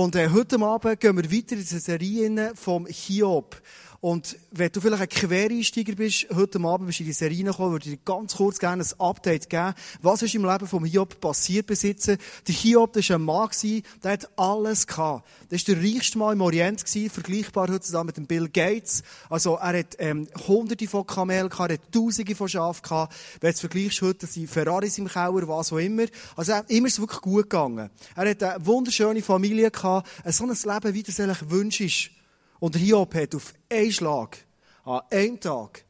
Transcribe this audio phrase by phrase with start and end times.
[0.00, 3.60] Und äh, heute Abend gehen wir weiter in diese Serie vom Hiob.
[4.00, 7.72] Und wenn du vielleicht ein Quereinsteiger bist, heute Abend bist du in die Serie gekommen,
[7.72, 9.74] würde ich dir ganz kurz gerne ein Update geben.
[10.02, 12.16] Was ist im Leben vom Hiob passiert besitzen?
[12.46, 13.48] Der Hiob, das war ein Mann,
[14.04, 15.26] der hat alles gehabt.
[15.48, 19.02] Das war der reichste Mann im Orient, vergleichbar heutzutage mit dem Bill Gates.
[19.30, 23.14] Also, er hat, ähm, hunderte von Kamelen gehabt, er hat tausende von Schafen gehabt.
[23.40, 26.04] Wenn du es vergleichst heute, sind Ferraris im Keller, was auch immer.
[26.36, 27.90] Also, immer ist es wirklich gut gegangen.
[28.14, 32.10] Er hat eine wunderschöne Familie gehabt, so ein Leben, wie du es eigentlich wünschst.
[32.60, 34.38] Und Hiob hat auf einen Schlag,
[34.84, 35.84] an einem Tag,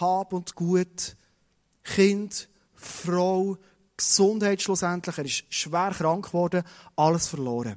[0.00, 1.16] Hab und Gut,
[1.82, 3.56] Kind, Frau,
[3.96, 6.62] Gesundheit schlussendlich, er ist schwer krank geworden,
[6.96, 7.76] alles verloren.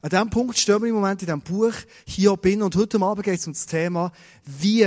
[0.00, 1.74] An diesem Punkt stehen wir im Moment in diesem Buch
[2.06, 4.10] Hiob hin und heute Abend geht es um das Thema,
[4.44, 4.82] wie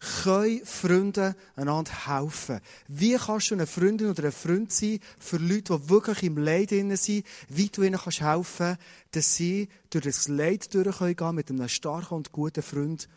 [0.00, 2.60] können Freunde einander helfen?
[2.88, 6.70] Wie kannst du eine Freundin oder ein Freund sein für Leute, die wirklich im Leid
[6.70, 8.76] sind, wie du ihnen kannst helfen
[9.12, 13.08] dass sie durch das Leid durchgehen mit einem starken und guten Freund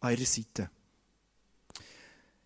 [0.00, 0.70] an ihrer Seite.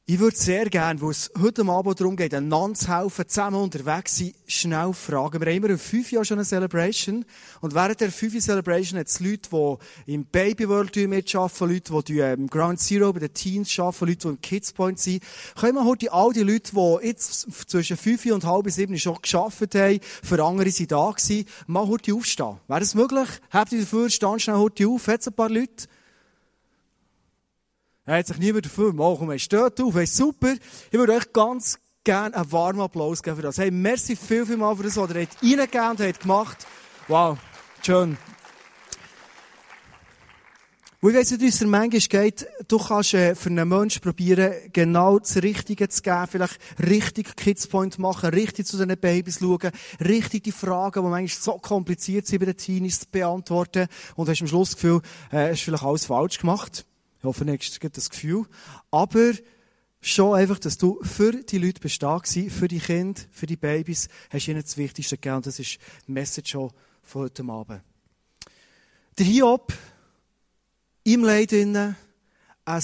[0.09, 4.17] Ich würde sehr gerne, wo es heute Abend darum geht, einander zu helfen, zusammen unterwegs
[4.17, 5.41] sein, schnell fragen.
[5.41, 7.25] Wir haben immer in fünf Jahren schon eine Celebration.
[7.61, 9.51] Und während der fünf Celebration hat es Leute,
[10.07, 14.19] die im Baby World mitarbeiten, Leute, die im Ground Zero bei den Teens arbeiten, Leute,
[14.19, 15.25] die im Kids Point sind.
[15.57, 19.75] Können wir heute all die Leute, die jetzt zwischen fünf und halb sieben schon geschafft
[19.75, 22.61] haben, für andere sind da gewesen, mal heute aufstehen.
[22.69, 23.29] Wäre das möglich?
[23.51, 24.09] Habt ihr dafür?
[24.09, 25.09] Stand schnell heute auf.
[25.09, 25.89] Hat es ein paar Leute?
[28.07, 29.21] Er hat sich niemand dafür gemacht.
[29.21, 30.55] Und er steht auf, hey, super.
[30.91, 33.59] Ich würde euch ganz gerne einen warmen Applaus geben für das.
[33.59, 36.67] Hey, merci viel, viel mal für das, was ihr reingegeben und habt gemacht.
[37.09, 37.37] Wow,
[37.85, 38.17] schön.
[41.01, 44.55] Und ich weiss, wie es dir manchmal geht, du kannst äh, für einen Menschen probieren,
[44.73, 49.71] genau das Richtige zu geben, vielleicht richtig Kidspoint machen, richtig zu diesen Babys schauen,
[50.01, 54.41] richtig die Fragen, die manchmal so kompliziert sind bei den Teenies zu beantworten und hast
[54.41, 56.87] am Schluss das Gefühl, äh, hast vielleicht alles falsch gemacht.
[57.27, 58.45] Ich hoffe, nächstes gibt das Gefühl.
[58.93, 59.33] Aber
[60.01, 64.47] schon einfach, dass du für die Leute bestehst, für die Kinder, für die Babys, hast
[64.47, 65.39] ihnen das Wichtigste gegeben.
[65.39, 66.71] Und das ist die Message schon
[67.03, 67.83] von heute Abend.
[69.19, 69.73] Der Hiob,
[71.03, 71.97] im Leid innen,
[72.65, 72.83] ein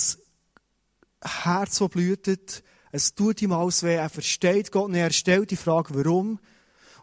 [1.23, 5.57] Herz, das blutet, es tut ihm alles weh, er versteht Gott nicht, er stellt die
[5.57, 6.41] Frage, warum.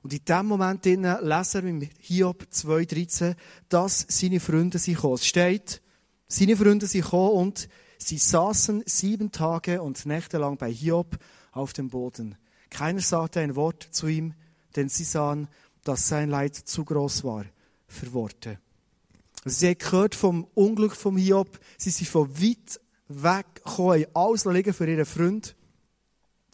[0.04, 3.38] Und in dem Moment lesen wir mit Hiob 2,13,
[3.70, 5.14] dass seine Freunde sich kommen.
[5.14, 5.82] Es steht,
[6.30, 11.18] seine Freunde sind gekommen und sie saßen sieben Tage und Nächte lang bei Hiob
[11.52, 12.38] auf dem Boden.
[12.70, 14.36] Keiner sagte ein Wort zu ihm,
[14.76, 15.48] denn sie sahen,
[15.84, 17.46] dass sein Leid zu groß war
[17.88, 18.60] für Worte.
[19.44, 21.60] Sie haben gehört vom Unglück vom Hiob.
[21.78, 25.56] Sie sind von weit weg gekommen, alles liegen für ihren Freund.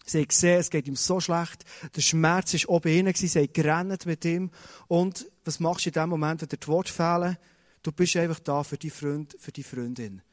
[0.05, 1.65] Sie haben gesehen, es geht ihm so schlecht.
[1.95, 3.13] Der Schmerz war oben ihnen.
[3.13, 4.51] Sie haben mit ihm.
[4.87, 7.37] Und was machst du in dem Moment, wenn dir die Worte fehlen?
[7.85, 10.23] Du bist einfach da für die Freund, für die Freundin.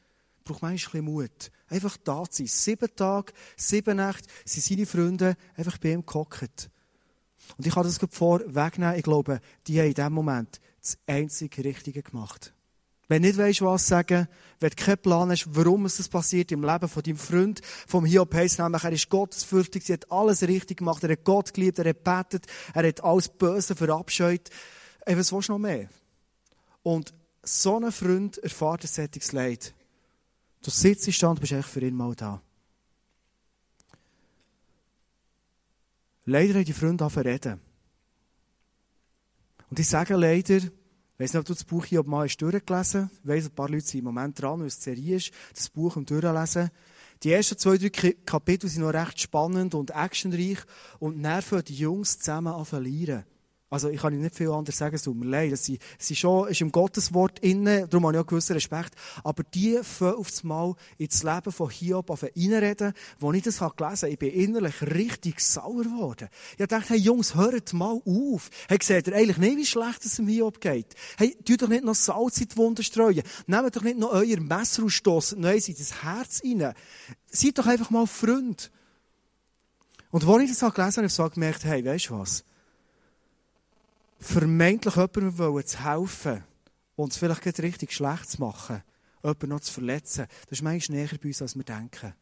[0.43, 1.51] Braucht manchmal ein bisschen Mut.
[1.67, 2.47] Einfach da zu sein.
[2.47, 6.71] Sieben Tage, sieben Nächte sind seine Freunde einfach bei ihm gehockt.
[7.55, 8.95] Und ich kann das vorwegnehmen.
[8.95, 12.55] Ich glaube, die haben in diesem Moment das einzige Richtige gemacht.
[13.07, 14.27] Wenn du nicht weißt, was sagen,
[14.59, 18.03] wenn du keinen Plan hast, warum es das passiert im Leben von deinem Freund, vom
[18.03, 21.77] Hiob heisst nämlich, er ist gottesfürchtig, er hat alles richtig gemacht, er hat Gott geliebt,
[21.77, 24.49] er hat betet, er hat alles Böse verabscheut.
[25.05, 25.87] Ey, was willst du noch mehr?
[26.81, 29.73] Und so ein Freund erfahrt ein solches Leid.
[30.63, 32.41] Du sitzt da und bist echt für ihn mal da.
[36.25, 37.61] Leider haben die Freunde angefangen reden.
[39.69, 40.71] Und ich sage leider, ich
[41.17, 43.19] weiss nicht, ob du das Buch hier mal hast durchgelesen hast.
[43.23, 45.97] Ich weiss, ein paar Leute sind im Moment dran, weil es Serie ist, das Buch
[45.97, 46.71] und durchlesen.
[47.23, 47.89] Die ersten zwei, drei
[48.25, 50.59] Kapitel sind noch recht spannend und actionreich
[50.99, 53.25] und nerven die Jungs zusammen an verlieren.
[53.73, 55.57] Also ich kann Ihnen nicht viel anderes sagen, es tut mir leid.
[55.57, 58.93] Sie, sie schon, ist im Gotteswort inne, darum habe ich auch gewissen Respekt.
[59.23, 63.61] Aber die fangen auf das Mal ins Leben von Hiob auf reinreden, wo ich das
[63.61, 66.29] habe gelesen ich bin innerlich richtig sauer geworden.
[66.55, 68.51] Ich dachte, hey Jungs, hört mal auf.
[68.69, 70.93] Hey, seht ihr eigentlich nicht, wie schlecht es dem Hiob geht?
[71.17, 73.23] Hey, tut doch nicht noch Salz in die Wunde streuen.
[73.47, 76.75] Nehmt doch nicht noch euer Messer ausstoßen, noch eins in das Herz rein.
[77.25, 78.69] Seid doch einfach mal Freund.
[80.11, 82.45] Und als ich das habe gelesen habe, habe ich gemerkt, hey, weißt du was?
[84.23, 86.43] Vermeintlich jemandem zu helfen
[86.95, 88.83] und es vielleicht richtig schlecht zu machen,
[89.23, 92.13] jemanden noch zu verletzen, das ist manchmal näher bei uns, als wir denken.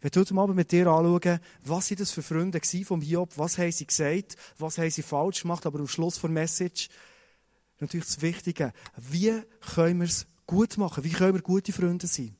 [0.00, 3.58] Wenn du heute Abend mit dir anschauen, was sind das für Freunde vom Hiob, was
[3.58, 6.88] haben sie gesagt, was haben sie falsch gemacht, aber am Schluss der Message,
[7.78, 9.42] natürlich das Wichtige, wie
[9.74, 12.34] können wir es gut machen, wie können wir gute Freunde sein.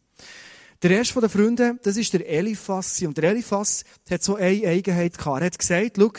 [0.83, 3.01] Der erste der Freunde, das ist der Eliphas.
[3.03, 5.41] Und der Eliphas hat so eine Eigenheit gehabt.
[5.41, 6.11] Er hat gesagt, schau,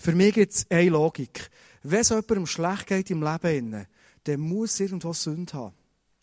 [0.00, 1.50] für mich gibt es eine Logik.
[1.82, 3.86] Wenn es jemandem schlecht geht im Leben,
[4.24, 5.74] dann muss irgendwo Sünde haben.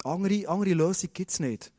[0.03, 1.71] Andere, andere Lösung gibt es nicht.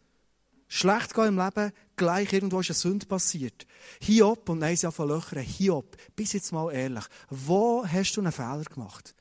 [0.68, 3.66] Schlecht gehen im Leben, gleich irgendwo ist eine Sünde passiert.
[4.00, 8.30] Hiob, und nein, sie von Löchern, Hiob, bis jetzt mal ehrlich, wo hast du einen
[8.30, 9.16] Fehler gemacht?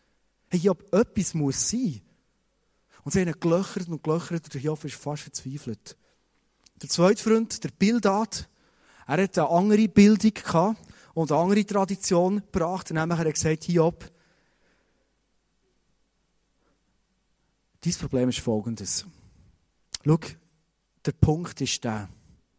[0.51, 2.01] Hiob, etwas muss sein.
[3.03, 5.97] Und sie haben gelöchert und gelöchert und Hiob ist fast verzweifelt.
[6.79, 8.47] Der zweite Freund, der Bildad,
[9.07, 10.77] er hat eine andere Bildung gehabt
[11.17, 12.91] und eine andere Tradition gebracht.
[12.91, 14.05] Nämlich er hat gesagt, Hiob,
[17.81, 19.03] dein Problem ist folgendes.
[20.05, 20.19] Schau,
[21.03, 22.07] der Punkt ist der.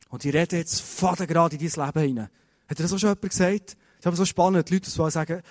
[0.08, 2.28] Und ich rede jetzt faden gerade in dein Leben hinein.
[2.66, 3.68] Hat er das auch schon jemand gesagt?
[3.68, 5.42] Das ist aber so spannend, die Leute die sagen,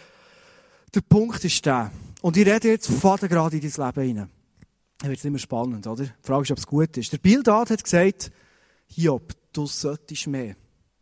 [0.93, 1.93] der Punkt ist der.
[2.21, 4.29] Und ich rede jetzt faden gerade in dein Leben hinein.
[4.97, 6.03] Dann wird es immer spannend, oder?
[6.03, 7.13] Die Frage ist, ob es gut ist.
[7.13, 8.33] Der Bildad hat gesagt,
[8.87, 10.57] Hiob, du solltest mehr.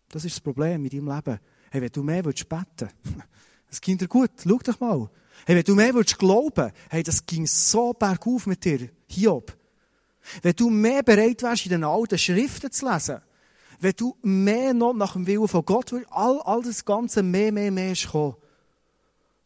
[0.10, 1.40] Das ist das Problem in deinem Leben.
[1.76, 2.90] Hey, wenn du mehr willst beten,
[3.70, 4.32] das geht dir gut.
[4.42, 5.10] Schau dich mal.
[5.46, 8.88] Hey, wenn du mehr willst glauben, hey, das ging so bergauf mit dir.
[9.08, 9.54] Hiob.
[10.42, 13.20] Wenn du mehr bereit wärst, in den alten Schriften zu lesen,
[13.82, 17.52] wenn du mehr noch nach dem Willen von Gott willst, all, all das Ganze mehr,
[17.52, 18.36] mehr, mehr ist gekommen.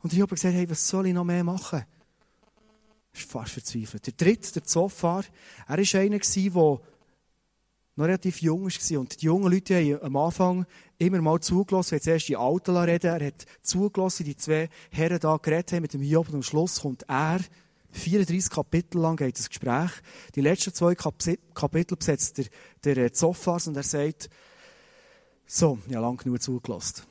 [0.03, 1.83] Und ich habe gesagt, hey, was soll ich noch mehr machen?
[3.11, 4.05] Das ist fast verzweifelt.
[4.05, 5.23] Der dritte, der Zofar,
[5.67, 6.81] er war einer, der
[7.99, 8.99] noch relativ jung war.
[8.99, 10.65] Und die jungen Leute haben am Anfang
[10.97, 13.07] immer mal zugelassen, wenn zuerst die Alten reden.
[13.07, 16.81] Er hat zugelassen, die zwei Herren da geredet haben mit dem Hiob und am Schluss
[16.81, 17.39] kommt er
[17.91, 19.89] 34 Kapitel lang geht das Gespräch.
[20.35, 22.45] Die letzten zwei Kapitel besetzt der,
[22.83, 24.29] der äh, Zophars und er sagt,
[25.47, 27.01] so, ich habe lang genug zugelassen.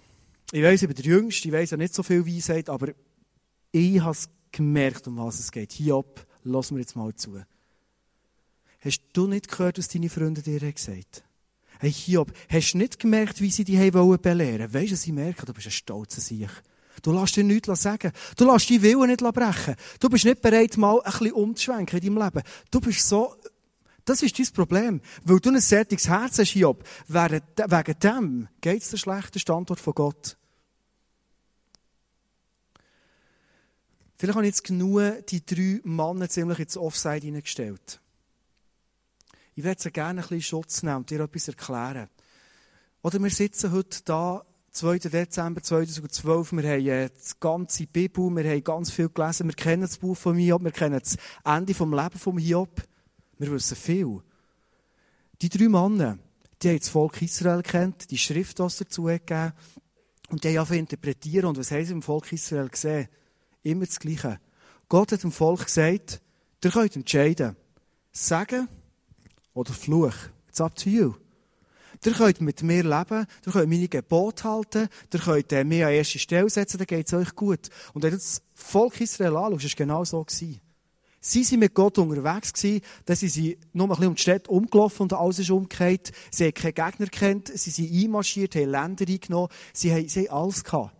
[0.52, 2.92] Ich weiss, ich bin der Jüngste, ich weiss ja nicht so viel Weisheit, aber
[3.72, 4.16] ich habe
[4.52, 5.72] gemerkt, um was es geht.
[5.72, 7.42] Hiob, lass mir jetzt mal zu.
[8.80, 11.28] Hast du nicht gehört, was deine Freunde dir gesagt haben?
[11.80, 14.74] Hey Hiob, hast du nicht gemerkt, wie sie dich belehren wollten?
[14.74, 16.50] Weißt du, sie merken, du bist ein stolzer Sieg.
[17.02, 18.12] Du lässt dir nichts sagen.
[18.36, 19.76] Du lässt deinen Willen nicht brechen.
[20.00, 22.42] Du bist nicht bereit, mal ein bisschen umzuschwenken in deinem Leben.
[22.70, 23.36] Du bist so,
[24.04, 25.00] das ist dein Problem.
[25.22, 26.82] Weil du ein sättiges Herz hast, Hiob.
[27.06, 30.36] Wegen dem geht es der schlechte Standort von Gott.
[34.16, 38.00] Vielleicht habe ich jetzt genug die drei Männer ziemlich ins Offside hineingestellt.
[39.58, 42.06] Ich würde sie gerne ein bisschen Schutz nehmen und dir etwas erklären.
[43.02, 45.00] Oder wir sitzen heute da 2.
[45.00, 49.82] Dezember 2012, wir haben äh, das ganze Bibel, wir haben ganz viel gelesen, wir kennen
[49.82, 52.84] das Buch von Hiob, wir kennen das Ende vom Leben von Hiob,
[53.38, 54.22] wir wissen viel.
[55.42, 56.20] Die drei Männer,
[56.62, 59.54] die haben das Volk Israel kennt, die Schrift, die es dazu gegeben
[60.28, 61.46] und die haben interpretieren.
[61.46, 63.08] Und was haben sie im Volk Israel gesehen?
[63.64, 64.38] Immer das Gleiche.
[64.88, 66.20] Gott hat dem Volk gesagt,
[66.62, 67.56] ihr könnt entscheiden,
[68.12, 68.68] sagen
[69.58, 70.14] oder Fluch.
[70.48, 71.14] It's up to you.
[72.04, 75.90] Ihr könnt mit mir leben, ihr könnt meine Gebote halten, ihr könnt äh, mich an
[75.90, 77.68] erste Stelle setzen, dann geht es euch gut.
[77.92, 80.22] Und wenn du das Volk Israel anschaust, war es genau so.
[80.22, 80.60] Gewesen.
[81.20, 84.48] Sie waren mit Gott unterwegs, gewesen, dann sind sie nur ein bisschen um die Stadt
[84.48, 86.12] umgelaufen und alles ist umgekehrt.
[86.30, 90.36] Sie haben keinen Gegner kennt, sie sind einmarschiert, haben Länder eingenommen, sie haben, sie haben
[90.36, 90.97] alles gehabt.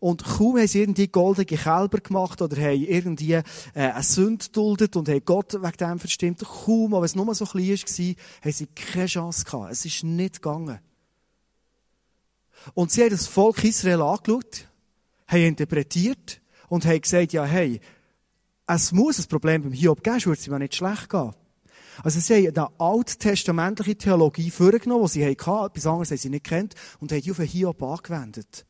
[0.00, 3.42] Und kaum haben sie irgendwie goldene Kälber gemacht oder haben irgendwie äh,
[3.74, 6.42] eine Sünde duldet und haben Gott wegen dem verstimmt.
[6.44, 8.14] Kaum, aber es nur so klein war,
[8.44, 9.72] haben sie keine Chance gehabt.
[9.72, 10.78] Es ist nicht gegangen.
[12.72, 14.66] Und sie haben das Volk Israel angeschaut,
[15.26, 17.80] haben interpretiert und haben gesagt, ja, hey,
[18.66, 21.34] es muss ein Problem beim Hiob geben, sonst würde es ihm nicht schlecht gehen.
[22.02, 26.44] Also sie haben eine alttestamentliche Theologie vorgenommen, die sie hatten, etwas anderes haben sie nicht
[26.44, 28.66] kennt, und haben die auf den Hiob angewendet.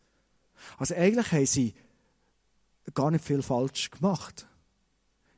[0.78, 1.75] Also eigentlich haben sie
[2.92, 4.47] gar nicht viel falsch gemacht.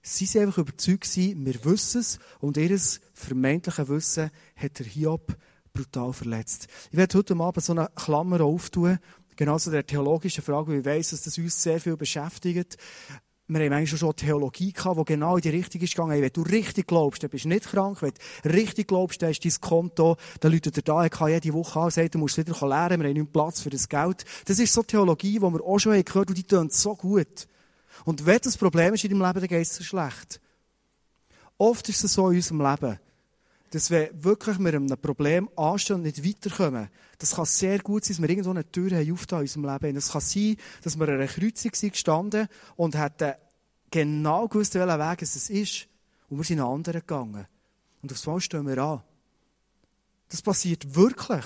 [0.02, 2.78] Sie sind einfach überzeugt wir wissen es, und ihr
[3.12, 5.36] vermeintliches Wissen hat der Hiob
[5.72, 6.68] brutal verletzt.
[6.90, 8.98] Ich werde heute Abend so eine Klammer auftun,
[9.34, 12.76] genau zu der theologischen Frage, weil ich weiss, dass das uns sehr viel beschäftigt
[13.48, 16.20] wir haben eigentlich schon Theologie gehabt, die genau in die Richtung ist gegangen.
[16.20, 18.02] Wenn du richtig glaubst, dann bist du nicht krank.
[18.02, 18.12] Wenn
[18.42, 21.78] du richtig glaubst, dann ist dein Konto, dann läutet er da, er kann jede Woche
[21.78, 24.24] an, sagt, du musst wieder lernen, wir haben nicht Platz für das Geld.
[24.46, 27.46] Das ist so Theologie, die wir auch schon gehört haben, und die tönt so gut.
[28.04, 30.40] Und wenn das Problem ist in deinem Leben, dann geht es dir schlecht.
[31.56, 32.98] Oft ist es so in unserem Leben,
[33.70, 36.88] dass wir wirklich mit einem Problem anstehen und nicht weiterkommen,
[37.18, 39.96] das kann sehr gut sein, dass wir irgendwo eine Tür haben in unserem Leben.
[39.96, 43.34] Es kann sein, dass wir an einer Kreuzung sind gestanden und hätten
[43.90, 45.88] genau gewusst, welchen Weg es ist.
[46.28, 47.46] Und wir sind einen anderen gegangen.
[48.02, 49.02] Und aufs Mal stehen wir an.
[50.28, 51.44] Das passiert wirklich.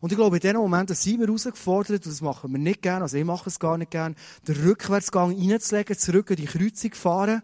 [0.00, 3.02] Und ich glaube, in diesen Momenten sind wir herausgefordert, und das machen wir nicht gerne,
[3.02, 4.14] also ich mache es gar nicht gerne,
[4.46, 7.42] den Rückwärtsgang reinzulegen, zurück in die Kreuzung fahren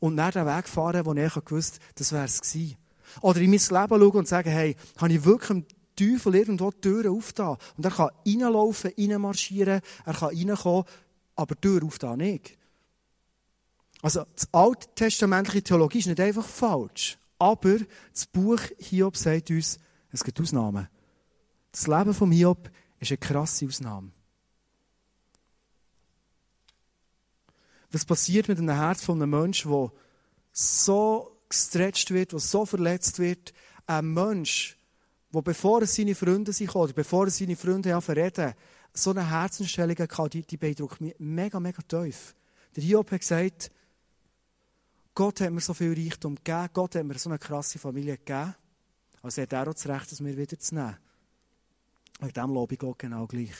[0.00, 2.76] und nach den Weg fahren, wo ich gewusst das wäre es gewesen.
[3.20, 5.64] Oder in mein Leben schauen und sagen, hey, habe ich wirklich
[5.96, 7.56] Teufel irgendwo die Türen aufgetan?
[7.76, 10.84] Und er kann reinlaufen, reinmarschieren, er kann reinkommen,
[11.36, 12.56] aber die Tür aufgetan nicht.
[14.02, 17.18] Also, die alttestamentliche Theologie ist nicht einfach falsch.
[17.38, 17.78] Aber
[18.12, 19.78] das Buch Hiob sagt uns,
[20.12, 20.88] es gibt Ausnahmen.
[21.72, 22.70] Das Leben von Hiob
[23.00, 24.12] ist eine krasse Ausnahme.
[27.90, 29.92] Was passiert mit einem Herz von einem Menschen, der
[30.52, 33.52] so gestretcht wird, der so verletzt wird?
[33.86, 34.76] Ein Mensch,
[35.34, 38.54] der bevor er seine Freunde sich oder bevor er seine Freunde verreden,
[38.92, 42.34] so eine Herzenstellung hatte, die, die beeindruckt mich mega, mega tief.
[42.76, 43.70] Der Hiob hat gesagt,
[45.14, 48.54] Gott hat mir so viel Reichtum gegeben, Gott hat mir so eine krasse Familie gegeben.
[49.22, 50.96] Also hat er auch das Recht, das mir wieder zu nehmen.
[52.20, 53.54] Und dem lobe ich Gott genau gleich.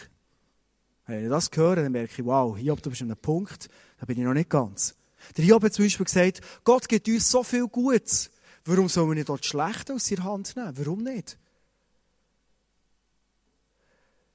[1.07, 4.07] Wenn ich das höre, dann merke ich, wow, Hiob, du bist an einem Punkt, da
[4.07, 4.95] bin ich noch nicht ganz.
[5.37, 8.31] Der Hiob hat zum Beispiel gesagt, Gott gibt uns so viel Gutes.
[8.65, 10.77] Warum sollen wir nicht dort Schlechte aus ihrer Hand nehmen?
[10.77, 11.39] Warum nicht?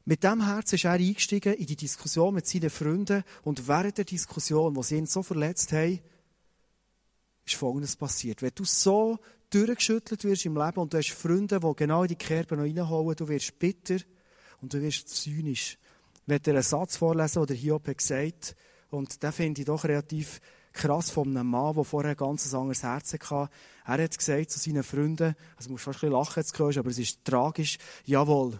[0.09, 4.05] Mit dem Herz ist er eingestiegen in die Diskussion mit seinen Freunden und während der
[4.05, 5.99] Diskussion, wo sie ihn so verletzt haben,
[7.45, 8.41] ist Folgendes passiert.
[8.41, 9.19] Wenn du so
[9.51, 13.15] durchgeschüttelt wirst im Leben und du hast Freunde, die genau in die Kerbe noch reinholen,
[13.17, 13.97] du wirst bitter
[14.63, 15.77] und du wirst zynisch.
[16.23, 18.55] Ich werde dir einen Satz vorlesen, den Hiob hat gesagt
[18.89, 20.41] und den finde ich doch relativ
[20.73, 23.51] krass von einem Mann, der vorher ein ganz anderes Herz hatte.
[23.85, 26.89] Er hat gesagt zu seinen Freunden, also musst fast ein bisschen lachen, jetzt hörst, aber
[26.89, 28.59] es ist tragisch, jawohl,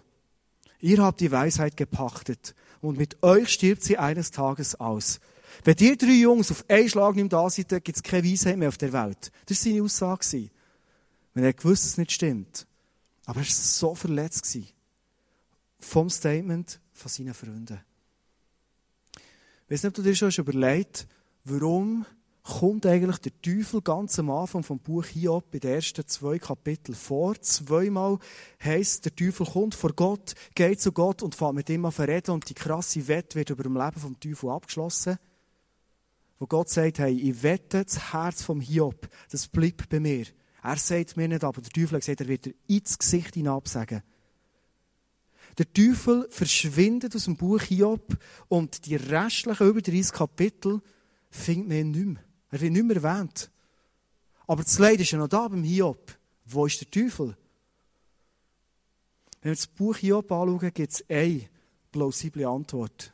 [0.80, 5.20] ihr habt die Weisheit gepachtet und mit euch stirbt sie eines Tages aus.
[5.64, 8.70] Wenn die drei Jungs auf einen Schlag nicht da sind, gibt es keine Weisheit mehr
[8.70, 9.32] auf der Welt.
[9.48, 10.50] Das war seine Aussage.
[11.34, 12.68] Wenn er gewusst, dass es nicht stimmt.
[13.26, 14.58] Aber er war so verletzt.
[15.80, 17.80] Vom Statement von seinen Freunden.
[19.16, 21.08] Ich weiß nicht, ob du dir schon überlegt
[21.46, 22.06] warum
[22.50, 26.96] kommt eigentlich der Teufel ganz am Anfang vom Buch Hiob in den ersten zwei Kapiteln
[26.96, 27.40] vor.
[27.40, 28.20] Zweimal
[28.64, 32.32] heisst, der Teufel kommt vor Gott, geht zu Gott und fängt mit ihm an verreden
[32.32, 35.18] und die krasse Wette wird über dem Leben vom Teufel abgeschlossen
[36.40, 40.26] wo Gott sagt, hey, ich wette das Herz vom Hiob, das bleibt bei mir.
[40.64, 44.02] Er sagt mir nicht, aber der Teufel hat gesagt, er wird dir ins Gesicht hinabsagen.
[45.58, 50.82] Der Teufel verschwindet aus dem Buch Hiob und die restlichen über 30 Kapitel
[51.30, 52.24] findet man nicht mehr.
[52.52, 53.52] Er wird nicht mehr erwähnt.
[54.48, 56.18] Aber das Leid ist ja noch da beim Hiob.
[56.46, 57.38] Wo ist der Teufel?
[59.42, 61.48] Wenn wir das Buch Hiob anschauen, gibt es eine
[61.92, 63.14] plausible Antwort.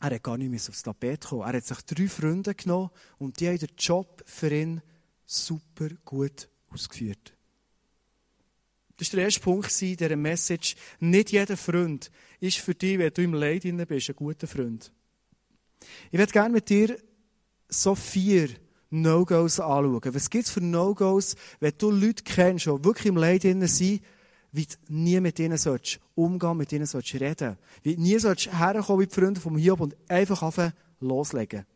[0.00, 1.42] Er hat gar nicht mehr aufs Tapet kommen.
[1.42, 4.82] Er hat sich drei Freunde genommen und die haben den Job für ihn
[5.26, 7.34] super gut ausgeführt.
[8.96, 10.76] Das war der erste Punkt dieser Message.
[11.00, 14.92] Nicht jeder Freund ist für dich, wenn du im Leid bist, ein guter Freund.
[16.10, 16.96] Ich würde gerne mit dir
[17.82, 18.48] so vier
[18.90, 20.14] No-Gos anschauen.
[20.14, 24.02] Was gibt es für No-Gos, wenn du Leute kennst, die wirklich im Leid sind,
[24.54, 27.58] wie du nie mit ihnen sollst umgehen, mit ihnen sollst reden.
[27.82, 31.66] Wie du nie sollst herkommen wie die Freunde vom Hiob und einfach anfangen loslegen.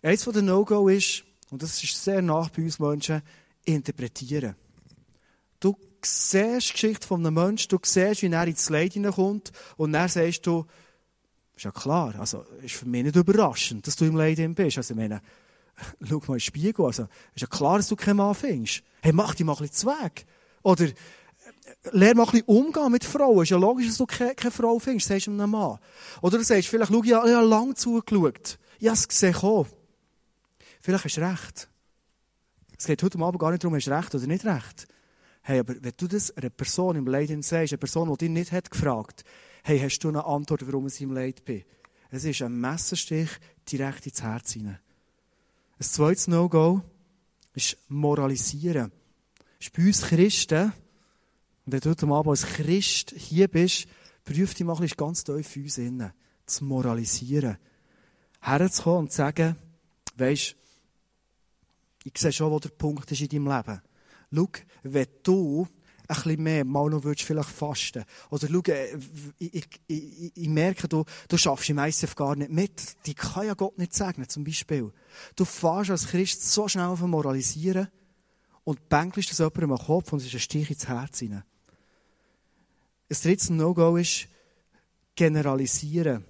[0.00, 3.22] Eins von den No-Go ist, und das ist sehr nach bei uns Menschen,
[3.64, 4.54] interpretieren.
[5.58, 9.92] Du siehst die Geschichte von einem Menschen, du siehst, wie er ins Leid hineinkommt und
[9.92, 10.66] dann sagst du,
[11.56, 14.76] ist ja klar, also ist für mich nicht überraschend, dass du im Leid bist.
[14.76, 15.22] Also ich meine,
[16.02, 18.82] schau mal in den Spiegel, also ist ja klar, dass du keinen Mann findest.
[19.00, 20.26] Hey, mach dich mal ein bisschen Zweig.
[20.62, 20.88] Oder
[21.92, 23.42] lerne mal ein bisschen umgehen mit Frauen.
[23.42, 25.78] Ist ja logisch, dass du keine, keine Frau findest, sagst du einem Mann.
[26.20, 28.58] Oder du sagst, vielleicht, schau, ich habe ja lange zugeschaut.
[28.78, 29.70] Ich habe es gesehen kommen.
[30.80, 31.68] Vielleicht hast du recht.
[32.78, 34.86] Es geht heute Abend gar nicht darum, hast du recht oder nicht recht.
[35.48, 38.50] Hey, aber wenn du das einer Person im Leid sagst, eine Person, die dich nicht
[38.50, 39.22] hat gefragt,
[39.62, 41.62] hey, hast du eine Antwort, warum ich im Leid bin?
[42.10, 43.30] Es ist ein Messerstich
[43.70, 44.80] direkt ins Herz hinein.
[45.78, 46.82] Ein zweites No-Go
[47.54, 48.90] ist Moralisieren.
[49.60, 50.72] Ist bei uns Christen,
[51.64, 53.86] und wenn du heute Abend als Christ hier bist,
[54.24, 56.12] prüf dich mal, ganz tief in uns innen,
[56.44, 57.56] zu moralisieren.
[58.40, 59.54] Herzukommen und zu sagen,
[60.16, 60.56] weisst,
[62.02, 63.80] ich sehe schon, wo der Punkt ist in deinem Leben.
[64.32, 64.48] Schau,
[64.82, 65.66] wenn du
[66.08, 68.04] ein bisschen mehr mal noch würdest vielleicht fasten.
[68.30, 68.96] Oder schau, äh,
[69.38, 73.06] ich, ich, ich, ich merke, du, du schaffst im ICF gar nicht mit.
[73.06, 74.92] Die kann ja Gott nicht segnen, zum Beispiel.
[75.34, 77.88] Du fährst als Christ so schnell auf Moralisieren
[78.64, 81.44] und bänkelst das jemandem am Kopf und es ist ein Stich ins Herz hinein.
[83.08, 84.28] Das dritte No-Go ist
[85.14, 86.24] generalisieren.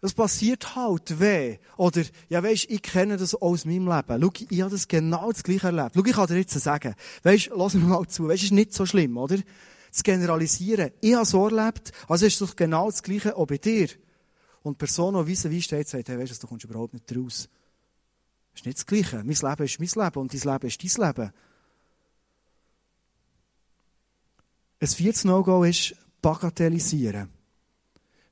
[0.00, 1.58] Das passiert halt weh.
[1.76, 4.22] Oder, ja weisst, ich kenne das aus meinem Leben.
[4.22, 5.92] Schau, ich habe das genau das Gleiche erlebt.
[5.94, 6.94] Schau, ich kann dir jetzt sagen.
[7.22, 8.26] Weisst, lass mir mal zu.
[8.26, 9.36] Weisst, es ist nicht so schlimm, oder?
[9.90, 10.92] Zu generalisieren.
[11.00, 13.88] Ich habe so erlebt, also ist doch genau das Gleiche auch bei dir.
[14.62, 17.48] Und die Person, die vis wie steht, sagt, hey, weisst du, kommst überhaupt nicht raus.
[18.54, 19.16] Ist nicht das Gleiche.
[19.16, 21.32] Mein Leben ist mein Leben und dein Leben ist dein Leben.
[24.80, 27.39] Ein viertes No-Go ist bagatellisieren.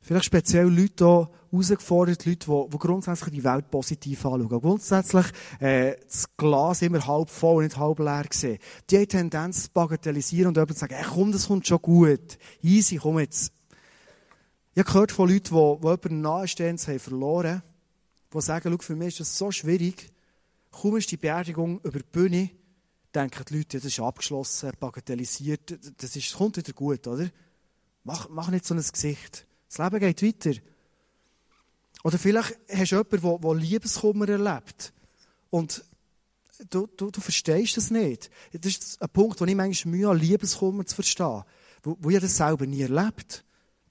[0.01, 4.61] Vielleicht speziell Leute hier herausgefordert, Leute, die, die grundsätzlich die Welt positiv anschauen.
[4.61, 5.27] Grundsätzlich
[5.61, 8.59] äh, das Glas immer halb voll und nicht halb leer sehen.
[8.89, 12.39] Die haben Tendenz zu bagatellisieren und zu sagen, hey, komm, das kommt schon gut.
[12.63, 13.53] Easy, komm jetzt.
[14.75, 17.63] Ich habe gehört von Leuten, die, die jemanden nahestehend haben verloren,
[18.33, 20.13] die sagen, schau, für mich ist das so schwierig.
[20.71, 22.51] Kaum ist die Beerdigung über die Bühne,
[23.13, 27.29] denken die Leute, das ist abgeschlossen, bagatellisiert, das, ist, das kommt wieder gut, oder?
[28.05, 29.48] Mach, mach nicht so ein Gesicht.
[29.69, 30.61] Das Leben geht weiter.
[32.05, 34.93] Oder vielleicht hast du jemanden, der, Liebeskummer erlebt.
[35.51, 35.85] Und
[36.71, 38.31] du, du, du verstehst das nicht.
[38.53, 41.43] Das ist ein Punkt, wo ich manchmal Mühe habe, Liebeskummer zu verstehen.
[41.83, 43.45] Wo, wo ich das selber nie erlebt.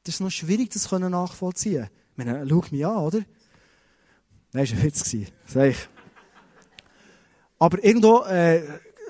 [0.04, 1.90] Das ist noch schwierig, das nachvollziehen.
[2.12, 3.20] Ich meine, schau mich an, oder?
[4.54, 5.16] Nein, das war ein Witz.
[5.46, 5.90] Sag ich.
[7.60, 8.64] Aber irgendwo, äh,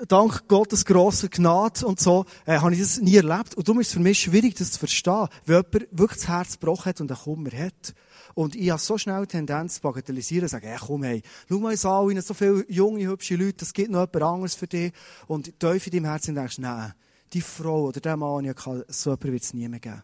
[0.06, 3.54] dank Gottes grosser Gnade und so, äh, habe ich das nie erlebt.
[3.54, 5.28] Und darum ist es für mich schwierig, das zu verstehen.
[5.46, 7.94] Weil jemand wirklich das Herz gebrochen hat und einen Kummer hat.
[8.34, 11.58] Und ich habe so schnell die Tendenz zu bagatellisieren und sagen, hey, komm, hey, schau
[11.58, 14.92] mal an, in so viele junge, hübsche Leute, es gibt noch jemand anderes für dich.
[15.26, 16.92] Und tief in deinem Herzen denkst nein,
[17.32, 20.02] die Frau oder der Mann, ja, so jemand wird es nie mehr geben.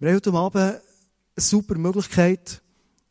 [0.00, 0.80] Wir haben heute Abend eine
[1.36, 2.62] super Möglichkeit,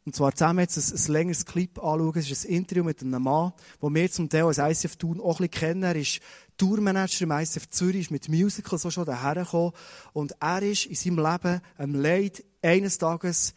[0.10, 2.14] und zwar zusammen jetzt ein, ein längeres Clip anschauen.
[2.16, 5.40] Es ist ein Interview mit einem Mann, den wir zum Teil als ICF Thun auch
[5.40, 5.84] ein bisschen kennen.
[5.84, 6.20] Er ist
[6.58, 9.72] Tourmanager im ICF Zürich, ist mit Musicals so schon dahergekommen.
[10.14, 13.54] Und er ist in seinem Leben einem Leid eines Tages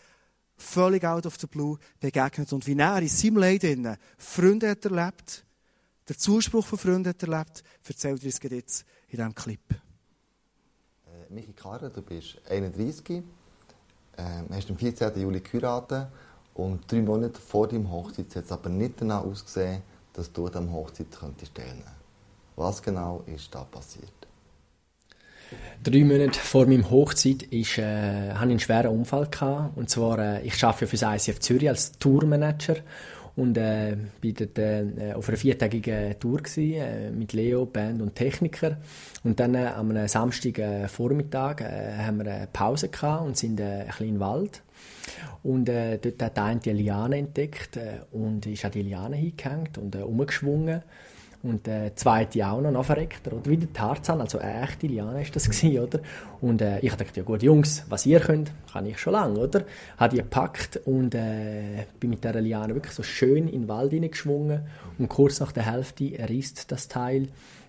[0.58, 2.52] völlig out of the blue begegnet.
[2.52, 3.64] Und wie er in seinem Leid
[4.18, 5.46] Freunde hat erlebt,
[6.06, 9.72] der Zuspruch von Freunden hat erlebt, erzählt er uns jetzt in diesem Clip.
[11.06, 13.22] Äh, Michi Karre, du bist 31,
[14.18, 15.18] ähm, hast am 14.
[15.18, 16.08] Juli geheiratet
[16.54, 19.82] und drei Monate vor deinem Hochzeit hat es aber nicht danach ausgesehen,
[20.12, 21.82] dass du der Hochzeit könntest teilnehmen
[22.56, 24.12] Was genau ist da passiert?
[25.82, 29.26] Drei Monate vor meinem Hochzeit ist, äh, hatte ich einen schweren Unfall.
[29.26, 29.76] Gehabt.
[29.76, 32.76] Und zwar, äh, ich arbeite für das ICF Zürich als Tourmanager
[33.36, 38.14] und äh, bin dort äh, auf einer viertägigen Tour gewesen, äh, mit Leo, Band und
[38.14, 38.76] Techniker.
[39.24, 43.64] Und dann äh, am Samstag äh, äh, haben wir eine Pause gehabt und sind äh,
[43.64, 44.62] ein bisschen im Wald.
[45.42, 49.78] Und äh, dort hat einer die Liane entdeckt äh, und ist an die Liane hingehängt
[49.78, 50.82] und äh, umgeschwungen.
[51.42, 53.50] Und der zweite auch noch, verreckter, oder?
[53.50, 56.00] Wie der Tarzan, also eine echte Liane ist das gewesen, oder?
[56.40, 59.64] Und äh, ich dachte, ja gut, Jungs, was ihr könnt, kann ich schon lange, oder?
[59.96, 63.90] Habe die gepackt und äh, bin mit dieser Liane wirklich so schön in den Wald
[63.90, 64.62] hineingeschwungen
[64.98, 67.26] und kurz nach der Hälfte reißt das Teil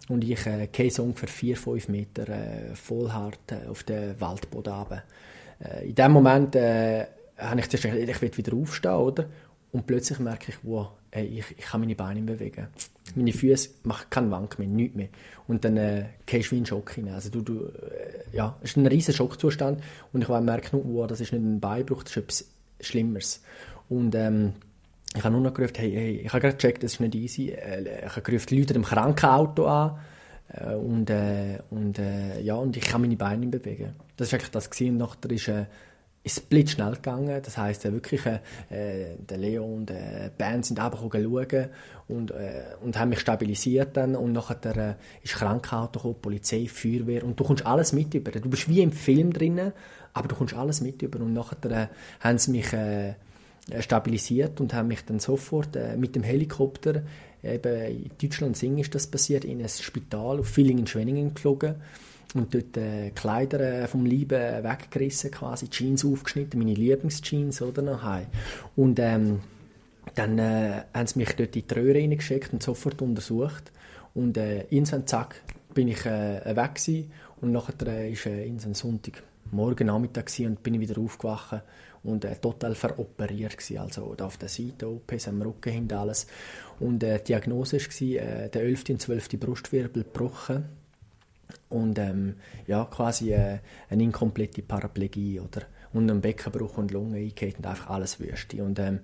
[0.08, 4.20] und ich äh, gehe so ungefähr 4, 5 Meter äh, voll hart äh, auf den
[4.20, 5.04] Waldboden runter.
[5.60, 7.06] Äh, in dem Moment äh,
[7.38, 9.26] habe ich zuerst gedacht, ich will wieder aufstehen, oder?
[9.72, 12.68] Und plötzlich merke ich, wow, ey, ich, ich kann meine Beine nicht bewegen.
[13.16, 15.10] Meine Füße machen keinen Wank mehr, nichts mehr.
[15.48, 17.16] Und dann äh, gehst du wie in einen Schock hinein.
[17.16, 21.08] Also du, du, äh, ja, es ist ein riesiger Schockzustand und ich merke nur, wow,
[21.08, 22.46] das ist nicht ein Beinbruch, das ist etwas
[22.80, 23.44] Schlimmeres.
[23.90, 24.54] Und ähm,
[25.16, 27.50] ich habe nur noch gerufen, hey, hey, ich habe gerade gecheckt, das ist nicht easy.
[27.50, 30.00] Äh, ich habe gerufen, die Leute im Krankenauto an.
[30.50, 33.96] Äh, und, äh, und, äh, ja, und ich kann meine Beine nicht bewegen.
[34.18, 34.70] Das war eigentlich das.
[34.70, 34.94] Gewesen.
[34.94, 35.66] Und nachher ist äh,
[36.24, 37.42] ist blitzschnell gegangen.
[37.44, 41.70] Das heisst, äh, wirklich, äh, der Leo und äh, Band sind einfach schauen
[42.08, 44.16] und, äh, und haben mich stabilisiert dann.
[44.16, 48.32] Und nachher äh, ist Krankauto gekommen, Polizei, Feuerwehr und du kommst alles mit über.
[48.32, 49.74] Du bist wie im Film drinnen,
[50.14, 51.20] aber du kommst alles mit über.
[51.20, 51.88] Und nachher äh,
[52.22, 53.16] haben sie mich äh,
[53.80, 57.04] stabilisiert und haben mich dann sofort äh, mit dem Helikopter,
[57.44, 61.76] eben in Deutschland Sing ist das passiert, in ein Spital auf Villingen-Schwenningen geflogen
[62.34, 68.04] und dort äh, Kleider äh, vom Leibe weggerissen, quasi Jeans aufgeschnitten, meine Lieblingsjeans oder noch
[68.76, 69.42] Und ähm,
[70.16, 73.72] dann äh, haben sie mich dort in die Röhre reingeschickt und sofort untersucht.
[74.14, 75.42] Und äh, irgendwann, zack,
[75.74, 77.12] bin ich äh, weg gewesen.
[77.42, 81.62] Und nachher äh, ist äh, irgendwann Sonntag, morgen Nachmittag und bin wieder aufgewacht
[82.04, 83.80] und äh, total veroperiert gewesen.
[83.80, 86.28] Also da auf der Seite, OPs am Rücken hinter alles.
[86.80, 88.84] Und äh, die Diagnose war, äh, der 11.
[88.90, 89.40] und 12.
[89.40, 90.66] Brustwirbel gebrochen
[91.70, 92.36] und ähm,
[92.68, 97.90] ja, quasi äh, eine inkomplette Paraplegie oder und ein Beckenbruch und Lunge eingeht und einfach
[97.90, 98.64] alles Wüste.
[98.64, 99.00] Und, ähm,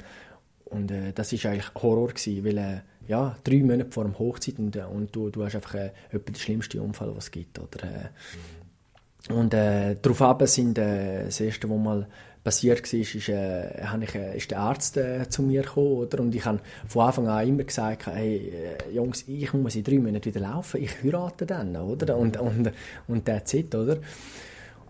[0.65, 4.60] und äh, das ist eigentlich Horror gewesen, weil äh, ja, drei Monate vor dem Hochzeit
[4.60, 7.60] und, äh, und du, du hast einfach äh, den schlimmsten Unfall, was es gibt.
[7.60, 12.08] Oder, äh, und äh, darauf sind äh, das erste, wo mal
[12.43, 15.97] passiert war, ist, äh, ich, äh, ist der Arzt äh, zu mir gekommen.
[15.97, 16.19] Oder?
[16.19, 18.52] Und ich habe von Anfang an immer gesagt, hey,
[18.89, 21.75] äh, Jungs, ich muss in drei Monaten wieder laufen, ich heirate dann.
[21.75, 22.17] Oder?
[22.17, 22.71] Und, und,
[23.08, 23.97] und that's it, oder?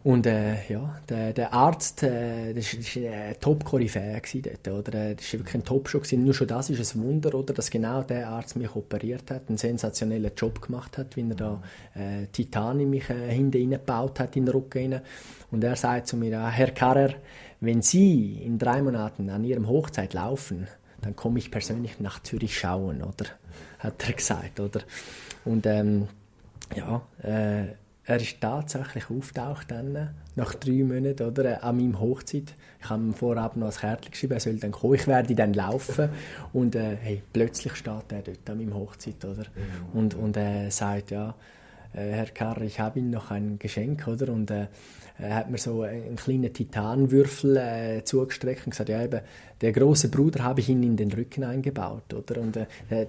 [0.04, 5.16] Und äh, ja, der, der Arzt, äh, das war ein Top-Koryphäe dort, oder?
[5.16, 6.02] Das war wirklich ein Top-Show.
[6.14, 7.54] Nur schon das ist ein Wunder, oder?
[7.54, 11.62] Dass genau der Arzt mich operiert hat, einen sensationellen Job gemacht hat, wie er da
[11.96, 15.02] äh, Titan in mich äh, hinten reingebaut hat, in den Rücken.
[15.52, 17.16] Und er sagt zu mir, ah, Herr Karrer,
[17.60, 20.68] wenn Sie in drei Monaten an Ihrem Hochzeit laufen,
[21.02, 23.26] dann komme ich persönlich nach Zürich schauen, oder?
[23.80, 24.82] Hat er gesagt, oder?
[25.44, 26.08] Und ähm,
[26.76, 27.74] ja, äh,
[28.10, 32.56] er ist tatsächlich auftaucht dann, nach drei Monaten oder, an meinem Hochzeit.
[32.82, 35.54] Ich habe ihm vorab noch ein Kärtchen geschrieben, er soll dann kommen, ich werde dann
[35.54, 36.10] laufen.
[36.52, 39.24] Und äh, hey, plötzlich steht er dort an meinem Hochzeit.
[39.24, 39.43] Oder?
[39.43, 40.00] Mhm.
[40.00, 41.36] Und, und er äh, sagt, ja,
[41.93, 44.08] äh, Herr Karr, ich habe Ihnen noch ein Geschenk.
[44.08, 44.34] Oder?
[44.34, 44.67] Und äh,
[45.20, 49.22] er hat mir so einen kleinen Titanwürfel äh, zugestreckt und gesagt, ja eben,
[49.60, 52.40] der große Bruder habe ich ihn in den Rücken eingebaut, oder?
[52.40, 53.08] Und äh, der,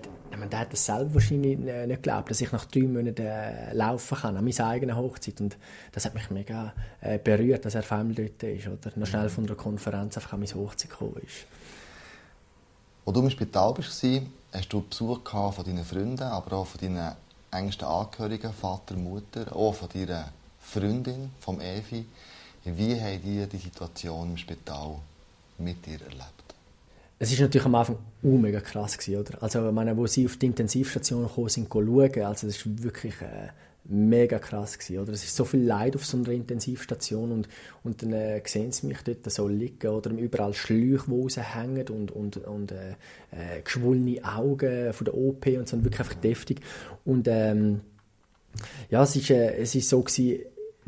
[0.50, 4.18] der hat das selber wahrscheinlich äh, nicht geglaubt, dass ich nach drei Monaten äh, laufen
[4.18, 5.40] kann, an meiner eigenen Hochzeit.
[5.40, 5.56] Und
[5.92, 8.90] das hat mich mega äh, berührt, dass er auf einmal dort ist, oder?
[8.96, 11.46] Noch schnell von der Konferenz einfach an meine Hochzeit gekommen ist.
[13.06, 14.04] Als du im Spital warst,
[14.52, 17.14] hast du Besuch von deinen Freunden, aber auch von deinen
[17.52, 20.32] engsten Angehörigen, Vater, Mutter, auch von deiner
[20.70, 22.04] Freundin, vom Evi.
[22.64, 25.00] Wie haben die die Situation im Spital
[25.58, 26.54] mit dir erlebt?
[27.18, 29.42] Es ist natürlich am Anfang uh, mega krass gewesen, oder?
[29.42, 33.20] Also, ich meine, wo sie auf die Intensivstation gekommen sind, schauen, also das ist wirklich
[33.20, 33.48] äh,
[33.84, 35.12] mega krass gewesen, oder?
[35.12, 37.48] Es ist so viel Leid auf so einer Intensivstation und,
[37.82, 42.12] und dann äh, sehen sie mich dort so liegen oder überall Schläuche, die raushängen und,
[42.12, 42.92] und, und äh,
[43.32, 46.60] äh, geschwollene Augen von der OP und so, wirklich einfach deftig.
[47.04, 47.80] Und ähm,
[48.88, 50.44] ja, es ist, äh, es ist so gewesen,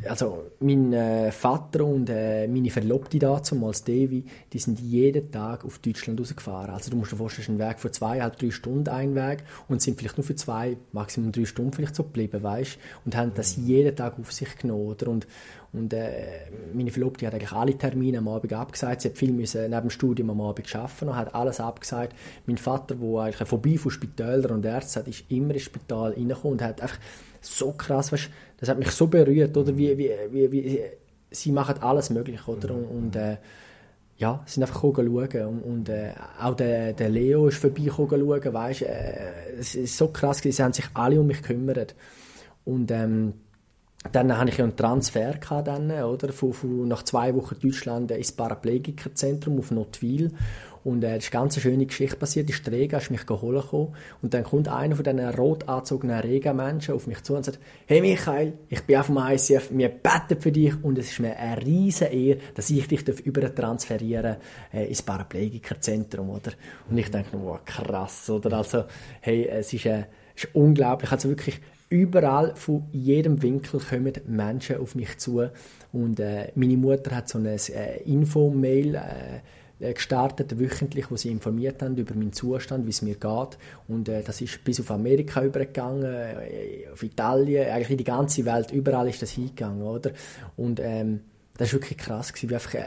[0.09, 5.79] also mein äh, Vater und äh, meine Verlobte damals, Devi, die sind jeden Tag auf
[5.79, 6.75] Deutschland rausgefahren.
[6.75, 9.99] Also du musst dir vorstellen, ein Weg von zweieinhalb, drei Stunden ein Weg und sind
[9.99, 12.79] vielleicht nur für zwei, maximum drei Stunden vielleicht so geblieben, weißt?
[13.05, 15.09] Und haben das jeden Tag auf sich genommen, oder?
[15.09, 15.27] Und,
[15.73, 19.03] und äh, meine Verlobte hat eigentlich alle Termine am Abend abgesagt.
[19.03, 22.15] Sie hat viel müssen neben dem Studium am Abend arbeiten und hat alles abgesagt.
[22.47, 26.59] Mein Vater, der eigentlich vorbei von Spitälern und Ärzten hat, ist immer ins Spital reingekommen
[26.59, 26.99] und hat einfach
[27.43, 30.81] so krass, weißt, das hat mich so berührt, oder wie, wie, wie, wie
[31.31, 32.75] sie machen alles möglich, oder?
[32.75, 33.37] Und, und äh,
[34.19, 35.47] ja, sind einfach schauen.
[35.47, 40.09] Und, und äh, auch der, der Leo ist vorbei schauen, weißt, äh, es ist so
[40.09, 41.95] krass, sie haben sich alle um mich gekümmert.
[42.65, 43.35] Und ähm,
[44.11, 48.33] dann hatte ich einen Transfer gehabt dann, oder, von, von, nach zwei Wochen Deutschland ins
[48.33, 50.33] Paraplegikerzentrum auf Notwil
[50.85, 52.49] und äh, das ist eine ganz schöne Geschichte passiert.
[52.49, 53.73] Die Rega ist mich geholt.
[53.73, 58.01] Und dann kommt einer von diesen rot angezogenen Rega-Menschen auf mich zu und sagt, hey
[58.01, 61.65] Michael, ich bin auf dem ICF, wir beten für dich und es ist mir eine
[61.65, 64.37] riesige Ehre, dass ich dich über transferieren
[64.73, 66.53] äh, ins Paraplegikerzentrum, oder?
[66.91, 68.57] Und ich denke, wow, krass, oder?
[68.57, 68.85] Also,
[69.21, 71.13] hey, es ist, äh, ist unglaublich.
[71.13, 71.61] Also wirklich,
[71.93, 75.49] überall von jedem Winkel kommen Menschen auf mich zu
[75.93, 77.59] und äh, meine Mutter hat so ein äh,
[78.05, 83.59] Info-Mail äh, gestartet, wöchentlich, wo sie informiert haben über meinen Zustand, wie es mir geht.
[83.89, 88.45] Und äh, das ist bis auf Amerika übergegangen, äh, auf Italien, eigentlich in die ganze
[88.45, 90.13] Welt, überall ist das hingegangen, oder?
[90.57, 91.21] Und ähm,
[91.59, 92.85] das ist wirklich krass gewesen, wie einfach äh,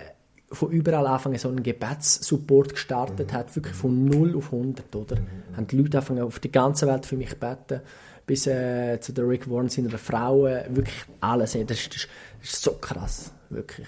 [0.52, 3.36] von überall anfangen so einen Gebetssupport gestartet mhm.
[3.36, 5.18] hat, wirklich von 0 auf 100, oder?
[5.18, 5.58] Mhm.
[5.58, 7.82] Haben die Leute angefangen auf der ganzen Welt für mich beten,
[8.26, 11.54] bis äh, zu der Rick Warren seiner Frau, wirklich alles.
[11.54, 12.08] Das ist, das
[12.44, 13.88] ist so krass, wirklich.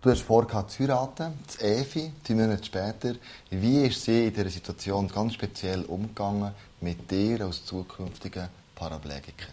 [0.00, 3.14] Du hast vor, zu heiraten, zu Evi, drei Monate später.
[3.50, 9.48] Wie ist sie in dieser Situation ganz speziell umgegangen mit dir als zukünftigen Paraplegiker?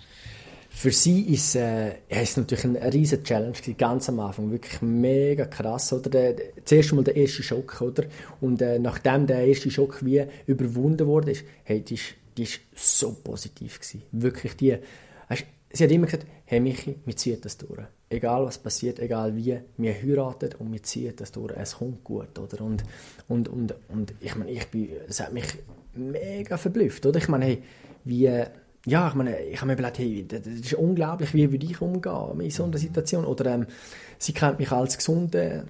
[0.69, 5.93] Für sie ist äh, es natürlich eine riesige Challenge ganz am Anfang, wirklich mega krass,
[5.93, 6.09] oder?
[6.09, 8.03] Der, zuerst mal der erste Schock, oder?
[8.39, 12.59] Und äh, nachdem der erste Schock wie überwunden wurde, ist, hey, die ist, die ist
[12.75, 14.77] so positiv gewesen, wirklich die.
[15.29, 19.35] Weißt, sie hat immer gesagt, hey Michi, wir ziehen das durch egal was passiert, egal
[19.35, 22.63] wie, wir heiraten und wir ziehen das durch, es kommt gut, oder?
[22.63, 22.83] Und,
[23.27, 25.45] und, und, und ich meine, ich bin, es hat mich
[25.93, 27.17] mega verblüfft, oder?
[27.17, 27.63] Ich meine, hey,
[28.03, 28.31] wie,
[28.85, 32.39] ja, ich meine, ich habe mir überlegt, hey, das ist unglaublich, wie würde ich umgehen
[32.39, 33.67] in so einer Situation, oder ähm,
[34.17, 35.63] sie kennt mich als gesunden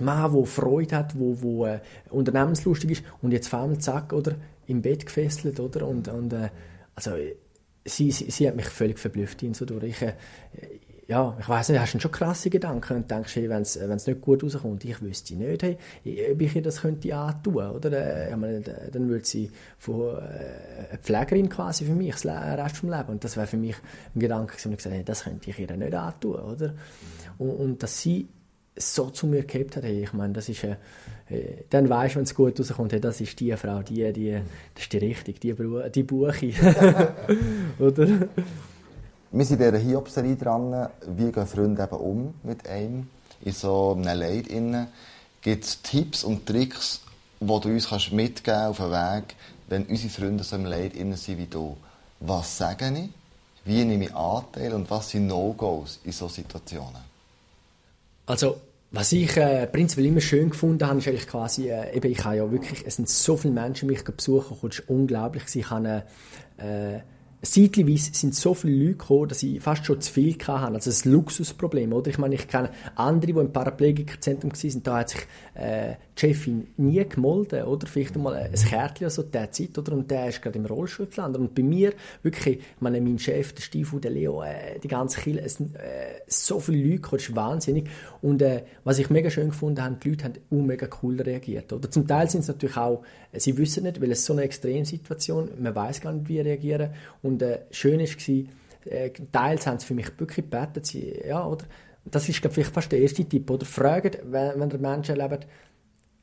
[0.00, 1.78] Mann, der Freude hat, wo, wo äh,
[2.10, 4.34] unternehmenslustig ist und jetzt allem zack, oder,
[4.66, 5.86] im Bett gefesselt, oder?
[5.86, 6.50] Und, und äh,
[6.94, 7.12] also,
[7.84, 9.84] sie, sie, sie, hat mich völlig verblüfft in so durch.
[9.84, 10.14] Ich, äh,
[11.06, 14.20] ja, ich weiß nicht, hast du schon krasse Gedanken und denkst, hey, wenn es nicht
[14.20, 15.76] gut rauskommt, ich wüsste nicht, hey,
[16.32, 17.92] ob ich ihr das könnte antun, oder?
[17.92, 22.78] Äh, ich meine, dann würde sie von äh, eine Pflegerin quasi für mich, das Rest
[22.78, 23.08] vom Leben.
[23.08, 23.76] Und das wäre für mich
[24.14, 26.74] ein Gedanke gewesen, und ich gesagt, hey, das könnte ich ihr nicht antun, oder?
[27.38, 28.28] Und, und dass sie
[28.76, 30.76] so zu mir gehabt hat, ich meine, das ist, äh,
[31.28, 34.32] äh dann weißt du, wenn es gut rauskommt, hey, das ist die Frau, die, die,
[34.74, 36.52] das ist die Richtige, die, die Buche,
[37.78, 38.08] oder?
[39.36, 43.08] Wir sind in dieser Hiobserie dran, wie gehen Freunde eben um mit einem
[43.44, 44.48] in so einem Leid.
[45.42, 47.00] Gibt es Tipps und Tricks,
[47.40, 49.36] die du uns kannst mitgeben auf den Weg,
[49.68, 51.76] wenn unsere Freunde so im Leid sind wie du?
[52.20, 53.10] Was sage ich?
[53.64, 57.03] Wie nehme ich Anteil und was sind No-Gos in solchen Situationen?
[58.26, 58.60] Also,
[58.90, 62.36] was ich äh, prinzipiell immer schön gefunden habe, ist eigentlich quasi, äh, eben, ich habe
[62.36, 65.42] ja wirklich, es sind so viele Menschen mich besuchen, es ist unglaublich.
[65.54, 66.04] Ich habe
[66.56, 67.00] äh,
[67.44, 70.74] Zeitweise sind so viele Leute gekommen, dass ich fast schon zu viel hatte.
[70.74, 72.10] Also ein Luxusproblem, oder?
[72.10, 75.20] Ich meine, ich kenne andere, die im Paraplegikerzentrum waren, da hat sich
[75.54, 77.86] äh, Chefin nie gemolden, oder?
[77.86, 79.92] Vielleicht mal ein Kärtchen so der Zeit, oder?
[79.92, 81.40] Und der ist gerade im Rollstuhl gelandet.
[81.40, 85.20] Und bei mir, wirklich, ich meine, mein Chef, der Stiefel, der Leo, äh, die ganze
[85.20, 87.88] Kille, es äh, so viele Leute das ist wahnsinnig.
[88.20, 91.72] Und äh, was ich mega schön gefunden habe, die Leute haben auch mega cool reagiert,
[91.72, 91.90] oder?
[91.90, 95.50] Zum Teil sind es natürlich auch, äh, sie wissen nicht, weil es so eine Extremsituation,
[95.58, 96.90] man weiß gar nicht, wie reagieren.
[97.22, 98.44] Und äh, schön war,
[98.86, 101.64] äh, teils haben sie für mich wirklich gebetet, sie, ja, oder?
[102.04, 103.64] Das ist, glaube ich, fast der erste Tipp, oder?
[103.64, 105.46] Fragt, wenn, wenn ihr Menschen erlebt,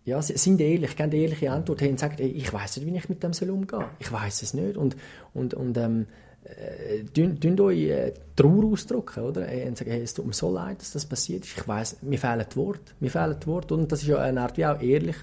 [0.03, 3.33] ja, sind ehrlich, geben ehrliche Antwort und sagen, ich weiß nicht, wie ich mit dem
[3.33, 3.85] soll umgehen.
[3.99, 4.77] Ich weiß es nicht.
[4.77, 4.95] Und,
[5.33, 6.07] und, und ähm,
[6.43, 9.47] äh, euch äh, Trauer ausdrücken, oder?
[9.47, 11.57] Äh, und sagen, hey, es tut mir so leid, dass das passiert ist.
[11.57, 12.93] Ich weiß, mir fehlen die Worte.
[12.99, 13.75] Mir fehlen die Worte.
[13.75, 15.17] Und das ist ja eine Art wie auch ehrlich.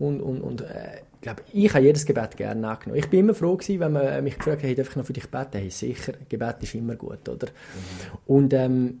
[0.00, 2.98] Und, und, und äh, ich glaube, ich habe jedes Gebet gerne angenommen.
[2.98, 5.12] Ich bin immer froh gewesen, wenn man mich gefragt hat, hey, darf ich noch für
[5.12, 5.58] dich beten?
[5.58, 7.46] Hey, sicher, Gebet ist immer gut, oder?
[7.46, 8.18] Mhm.
[8.26, 9.00] Und ähm,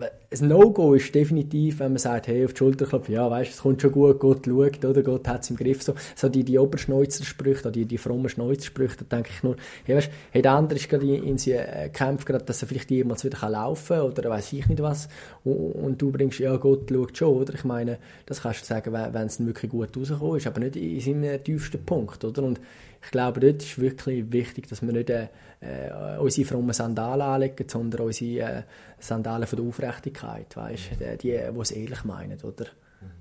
[0.00, 3.58] ein No-Go ist definitiv, wenn man sagt, hey, auf die Schulter klopfen, ja, weißt, es
[3.58, 5.82] kommt schon gut, Gott schaut, oder Gott hat es im Griff.
[5.82, 10.10] So, so die, die Oberschneuzer-Sprüche, die, die frommen Schneuzer-Sprüche, da denke ich nur, hey, weißt,
[10.30, 13.24] hey, der andere ist gerade in, in seinen äh, Kämpfen gerade, dass er vielleicht jemals
[13.24, 15.08] wieder laufen kann, oder weiß ich nicht was,
[15.44, 17.54] und, und, du bringst, ja, Gott schaut schon, oder?
[17.54, 21.00] Ich meine, das kannst du sagen, wenn es wirklich gut rausgekommen ist, aber nicht in
[21.00, 22.42] seinem tiefsten Punkt, oder?
[22.42, 22.60] Und
[23.02, 25.28] ich glaube, dort ist wirklich wichtig, dass wir nicht äh,
[25.60, 28.62] äh, unsere frommen Sandalen anlegen, sondern unsere äh,
[28.98, 32.66] Sandalen von der Aufrichtigkeit, weißt, die, die es ehrlich meinen, oder?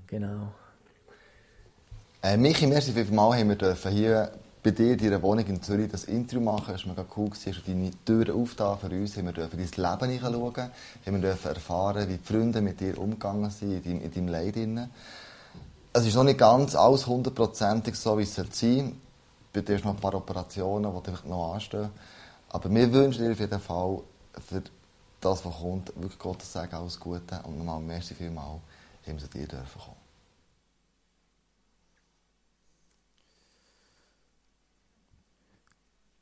[0.08, 0.52] Genau.
[2.22, 5.90] Äh, Michi, merci vielmals, haben wir dürfen hier bei dir in deiner Wohnung in Zürich
[5.90, 6.76] das Interview machen.
[6.76, 10.00] Es war mega cool, hast du deine Türen aufgetan für uns, haben wir dürfen dein
[10.00, 10.72] Leben hineinschauen,
[11.06, 14.28] haben wir dürfen erfahren, wie die Freunde mit dir umgegangen sind in deinem, in deinem
[14.28, 14.90] Leid.
[15.94, 18.92] Es ist noch nicht ganz alles hundertprozentig so, wie es sein sollte.
[19.52, 21.90] Bei dir noch ein paar Operationen, die noch anstehen.
[22.50, 24.02] Aber wir wünschen dir auf jeden Fall
[24.48, 24.64] für
[25.22, 27.42] das, was kommt, wirklich Gottes Segen, alles Gute.
[27.44, 28.60] Und nochmal merci vielmal,
[29.06, 29.96] haben sie dir dürfen kommen.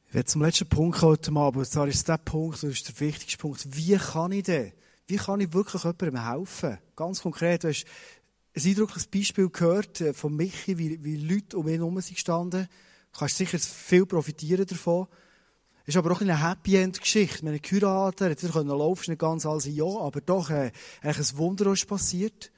[0.07, 2.99] Ich werde zum letzten Punkt heute Abend, und zwar ist der Punkt, das ist der
[3.01, 3.75] wichtigste Punkt.
[3.75, 4.71] Wie kann ich denn?
[5.05, 6.77] Wie kann ich wirklich jemandem helfen?
[6.95, 7.85] Ganz konkret, du hast
[8.55, 12.63] ein eindrückliches Beispiel gehört äh, von Michi, wie, wie Leute um ihn herum sind gestanden.
[12.63, 12.86] Du
[13.17, 15.07] kannst sicher viel profitieren davon.
[15.85, 17.43] Ist aber auch eine Happy End Geschichte.
[17.43, 21.15] Wir haben geheiratet, hätte können laufen, ist nicht ganz alles ja, aber doch, äh, ein
[21.35, 22.51] Wunder ist passiert.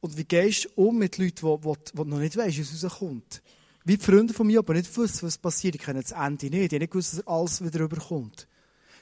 [0.00, 3.42] Und wie gehst du um mit Leuten, die, die, die noch nicht weißt, es rauskommt?
[3.84, 5.74] Wie die Freunde von mir, aber nicht wissen, was passiert.
[5.74, 6.72] Die kennen das Ende nicht.
[6.72, 8.46] Die haben nicht gewusst, dass alles wieder rüberkommt.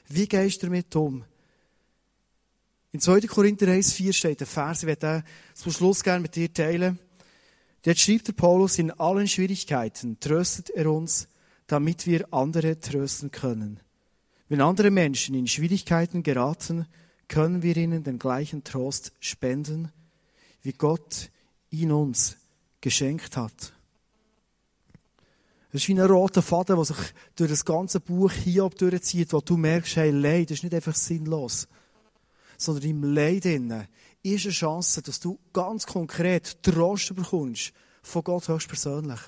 [0.07, 1.25] Wie gehst du damit um?
[2.91, 3.21] In 2.
[3.21, 5.23] Korinther 1,4 steht ein Vers, ich werde den
[5.53, 6.97] zum Schluss gerne mit dir teilen.
[7.83, 11.27] Dort schreibt der Paulus, in allen Schwierigkeiten tröstet er uns,
[11.67, 13.79] damit wir andere trösten können.
[14.49, 16.87] Wenn andere Menschen in Schwierigkeiten geraten,
[17.27, 19.91] können wir ihnen den gleichen Trost spenden,
[20.63, 21.29] wie Gott
[21.69, 22.37] ihn uns
[22.81, 23.73] geschenkt hat.
[25.71, 26.97] Es ist wie ein roter Faden, der sich
[27.35, 31.67] durch das ganze Buch Hiob durchzieht, wo du merkst, hey, Leid ist nicht einfach sinnlos,
[32.57, 33.87] sondern im Leid innen
[34.23, 39.19] ist eine Chance, dass du ganz konkret Trost bekommst von Gott höchstpersönlich.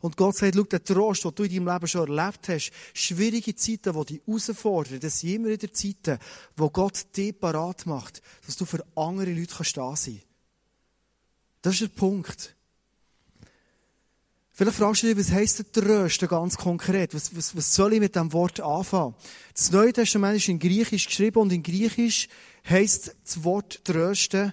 [0.00, 3.54] Und Gott sagt, schau, der Trost, den du in deinem Leben schon erlebt hast, schwierige
[3.54, 6.18] Zeiten, die dich herausfordern, das sind immer wieder Zeiten,
[6.56, 10.20] wo Gott dich parat macht, dass du für andere Leute kannst da sein
[11.62, 12.57] Das ist der Punkt.
[14.58, 17.14] Vielleicht fragst du dich, was heisst der Trösten ganz konkret?
[17.14, 19.14] Was, was, was soll ich mit dem Wort anfangen?
[19.54, 22.26] Das Neue Testament ist in Griechisch geschrieben und in Griechisch
[22.68, 24.52] heisst das Wort Trösten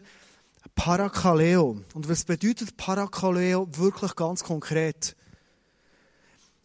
[0.75, 1.81] Parakaleo.
[1.95, 5.15] Und was bedeutet Parakaleo wirklich ganz konkret?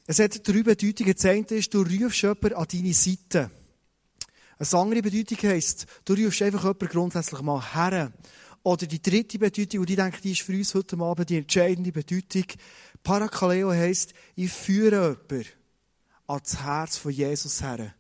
[0.07, 1.15] Es hat drei Bedeutungen.
[1.15, 3.51] Das eine ist, du rufst jemanden an deine Seite.
[4.59, 8.13] Eine andere Bedeutung heisst, du rufst einfach jemanden grundsätzlich mal her.
[8.63, 11.93] Oder die dritte Bedeutung, und die denke, die ist für uns heute Abend die entscheidende
[11.93, 12.45] Bedeutung.
[13.03, 15.49] Parakaleo heisst, ich führe jemanden
[16.27, 17.95] ans Herz von Jesus her.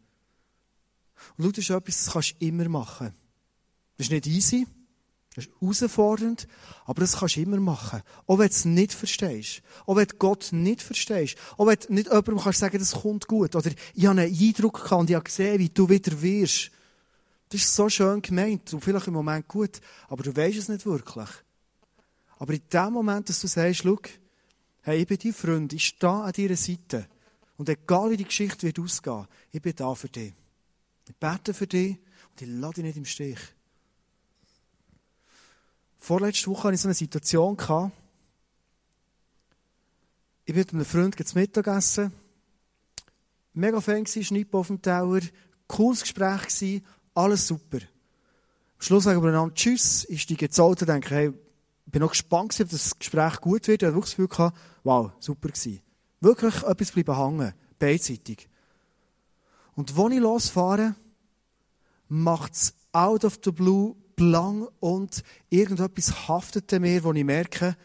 [1.37, 3.15] Und das ist etwas, das kannst du immer machen.
[3.97, 4.67] Das ist nicht easy.
[5.35, 6.49] Das ist herausfordernd,
[6.87, 8.03] aber das kannst du immer machen.
[8.27, 9.63] Auch wenn du es nicht verstehst.
[9.87, 11.37] Auch wenn du Gott nicht verstehst.
[11.57, 13.55] Auch wenn du nicht jemandem kannst sagen, das kommt gut.
[13.55, 16.73] Oder ich habe einen Eindruck gehabt und ich habe gesehen, wie du wieder wirst.
[17.49, 20.87] Das ist so schön gemeint und vielleicht im Moment gut, aber du weißt es nicht
[20.87, 21.29] wirklich.
[22.39, 23.99] Aber in dem Moment, dass du sagst, schau,
[24.91, 27.07] hey, ich bin dein Freund, ich stehe an deiner Seite.
[27.57, 30.33] Und egal wie die Geschichte wird ausgehen, ich bin da für dich.
[31.09, 31.99] Ich bete für dich
[32.31, 33.39] und ich lade dich nicht im Stich.
[35.99, 37.57] Vorletzte Woche hatte ich so eine Situation.
[40.45, 42.13] Ich bin mit einem Freund zum Mittagessen.
[43.53, 45.21] Mega Fan gewesen, Schnipp auf dem Tower.
[45.67, 47.79] Cooles Gespräch gewesen, alles super.
[47.79, 50.07] Am Schluss sagen wir einander Tschüss.
[50.09, 51.33] Ich steige ins Auto und denke, hey,
[51.87, 53.83] ich bin noch gespannt ob das Gespräch gut wird.
[53.83, 55.81] Ich hatte wirklich das Gefühl gehabt, wow, super gewesen.
[56.21, 57.55] Wirklich etwas bleiben hängen.
[57.79, 58.49] Beidseitig.
[59.75, 60.95] Und wenn ich losfahre,
[62.09, 67.77] macht es out of the blue blang und irgendetwas haftet an mir, wo ich merke,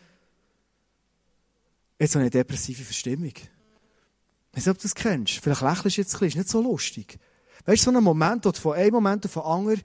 [1.98, 3.28] jetzt habe ich eine depressive Verstimmung.
[3.28, 5.40] Ich weiß nicht, ob du das kennst.
[5.40, 7.20] Vielleicht lächelst du jetzt ein bisschen, ist nicht so lustig.
[7.66, 9.82] Weißt du, so ein Moment, wo du von einem Moment auf den anderen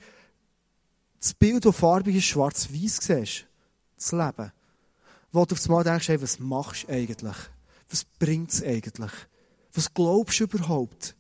[1.21, 3.47] das Bild, das farbig ist, schwarz-weiß siehst.
[3.97, 4.53] Das Leben.
[5.33, 7.37] Wo du auf einmal denkst, hey, was machst du eigentlich?
[7.89, 9.13] Was bringt es eigentlich?
[9.73, 11.15] Was glaubst du überhaupt?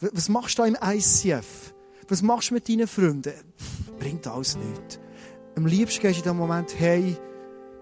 [0.00, 1.74] Was machst du da im ICF?
[2.08, 3.32] Was machst du mit deinen Freunden?
[3.98, 4.98] Bringt alles nichts.
[5.56, 7.16] Am liebsten gehst du in dem Moment hey,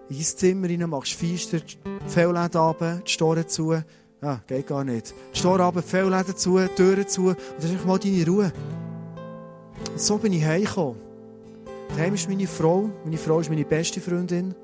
[0.08, 3.82] ins Zimmer rein, machst Feister, die Fellläden runter, die Storen zu.
[4.22, 5.14] Ja, geht gar nicht.
[5.34, 7.28] Die Storen runter, die Fellläden zu, die Türen zu.
[7.28, 8.52] Und dann ist mal deine Ruhe.
[9.90, 11.00] Und so bin ich heimgekommen.
[11.90, 12.90] Daheim ist meine Frau.
[13.04, 14.54] Meine Frau ist meine beste Freundin.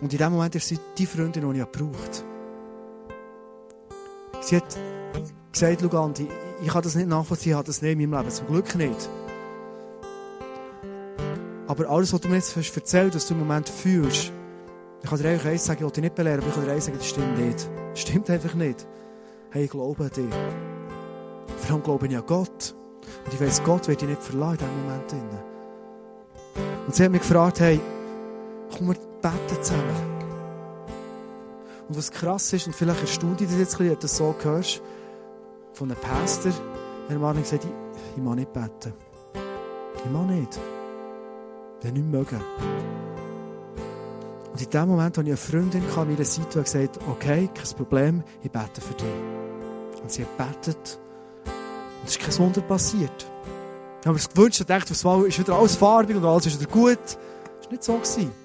[0.00, 2.24] Und in dem Moment ist sie die Freundin, die ich gebraucht
[4.40, 4.78] Sie hat
[5.52, 6.26] gesagt, Lugandi,
[6.62, 8.34] ich kann das nicht nachvollziehen, ich habe das nicht in meinem Leben.
[8.34, 9.08] Zum Glück nicht.
[11.66, 14.32] Aber alles, was du mir jetzt erzählt was du im Moment fühlst,
[15.02, 16.72] ich kann dir einfach eins sagen, ich will dich nicht belehren, aber ich kann dir
[16.72, 17.70] eins sagen, das stimmt nicht.
[17.90, 18.86] Das stimmt einfach nicht.
[19.50, 20.34] Hey, ich glaube an dich.
[21.58, 22.74] Vor allem glaube ich an Gott.
[23.24, 25.44] Und ich weiss, Gott wird dich nicht verlassen in diesem Moment.
[26.86, 27.80] Und sie hat mich gefragt, hey,
[28.70, 30.10] komm, wir beten zusammen.
[31.88, 34.80] Und was krass ist, und vielleicht erstaunt dich das jetzt ein so hörst,
[35.72, 36.52] von einem Pastor,
[37.08, 37.70] der Abend gesagt ich,
[38.16, 38.92] ich mag nicht beten.
[39.96, 40.58] Ich mag nicht.
[41.78, 42.40] Ich will nicht mögen.
[44.52, 47.76] Und in dem Moment hatte ich eine Freundin an meiner Seite, die gesagt okay, kein
[47.76, 50.02] Problem, ich bete für dich.
[50.02, 51.00] Und sie hat betet.
[51.44, 53.26] Und es ist kein Wunder passiert.
[54.00, 56.60] Ich habe mir das gewünscht und gedacht, was ist wieder alles farbig und alles ist
[56.60, 56.98] wieder gut.
[57.02, 57.94] Das war nicht so.
[57.94, 58.39] Gewesen.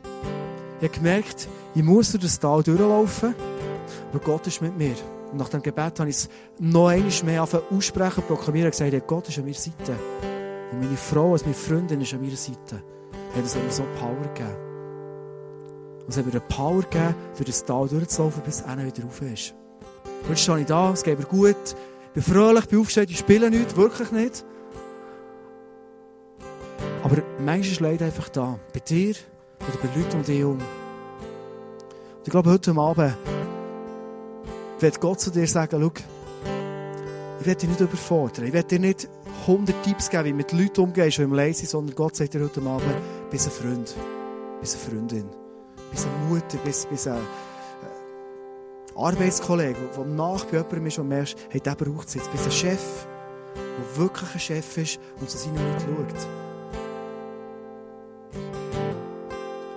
[0.82, 3.34] Ich habe gemerkt, ich muss durch das Tal durchlaufen,
[4.10, 4.96] aber Gott ist mit mir.
[5.32, 9.30] Und nach dem Gebet habe ich es noch einmal mehr aussprechen, proklamieren und gesagt, Gott
[9.30, 10.00] ist an meiner Seite.
[10.72, 12.84] Und meine Frau, als meine Freundin, ist an meiner Seite.
[13.36, 14.56] Ja, das hat mir so Power gegeben.
[16.02, 19.22] Und es hat mir eine Power gegeben, durch das Tal durchzulaufen, bis einer wieder rauf
[19.22, 19.54] ist.
[20.28, 21.56] Jetzt stehe ich da, es geht mir gut,
[22.08, 24.46] ich bin fröhlich, bin aufgestanden, ich spiele nichts, wirklich nicht.
[27.04, 28.60] Aber manchmal ist Leid einfach da.
[28.74, 29.16] Bei dir
[29.60, 30.58] oder bei Leuten um dich herum.
[30.58, 33.16] Und ich glaube, heute Abend
[34.80, 35.92] wird Gott zu dir sagen, schau,
[37.40, 38.46] ich werde dich nicht überfordern.
[38.46, 39.08] Ich werde dir nicht
[39.42, 42.34] 100 Tipps geben, wie du mit Leuten umgehst, die im Leid sind, sondern Gott sagt
[42.34, 42.96] dir heute Abend,
[43.30, 43.96] bist ein Freund,
[44.60, 45.30] bist eine Freundin,
[45.92, 51.62] bist eine Mutter, bist, bist ein äh, Arbeitskollege, der nach jemandem ist und merkst, hey,
[51.62, 52.32] der braucht es jetzt.
[52.32, 53.06] Bist ein Chef,
[53.56, 56.45] der wirklich ein Chef ist und zu seinen Leuten schaut.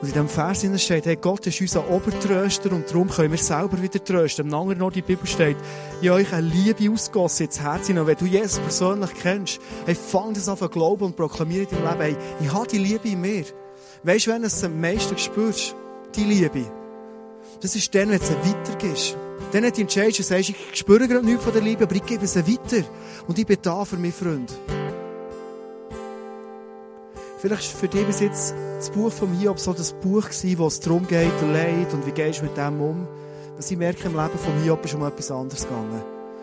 [0.00, 3.82] Und in diesem Vers steht, hey, Gott ist unser Obertröster und darum können wir selber
[3.82, 4.46] wieder trösten.
[4.46, 5.56] Am anderen noch die Bibel steht,
[6.00, 10.34] ich euch eine Liebe ausgossen ins Herz Und wenn du Jesus persönlich kennst, hey, fang
[10.34, 13.20] das an zu glauben und proklamiere in deinem Leben, hey, ich habe die Liebe in
[13.20, 13.44] mir.
[14.04, 15.74] Weißt du, wenn du es am meisten spürst,
[16.14, 16.70] die Liebe,
[17.60, 19.16] das ist dann, wenn du es weitergibst.
[19.50, 22.24] Dann nicht entscheidest du, sagst, ich spüre gerade nichts von der Liebe, aber ich gebe
[22.24, 22.84] es weiter.
[23.26, 24.56] Und ich bin da für meinen Freund.
[27.40, 30.68] Vielleicht ist für dich bis jetzt das Buch von Hiob so das Buch gewesen, wo
[30.68, 33.08] es darum geht, Leid und wie gehst du mit dem um.
[33.56, 36.00] Was ich merke, im Leben von Hiob ist um etwas anderes gegangen.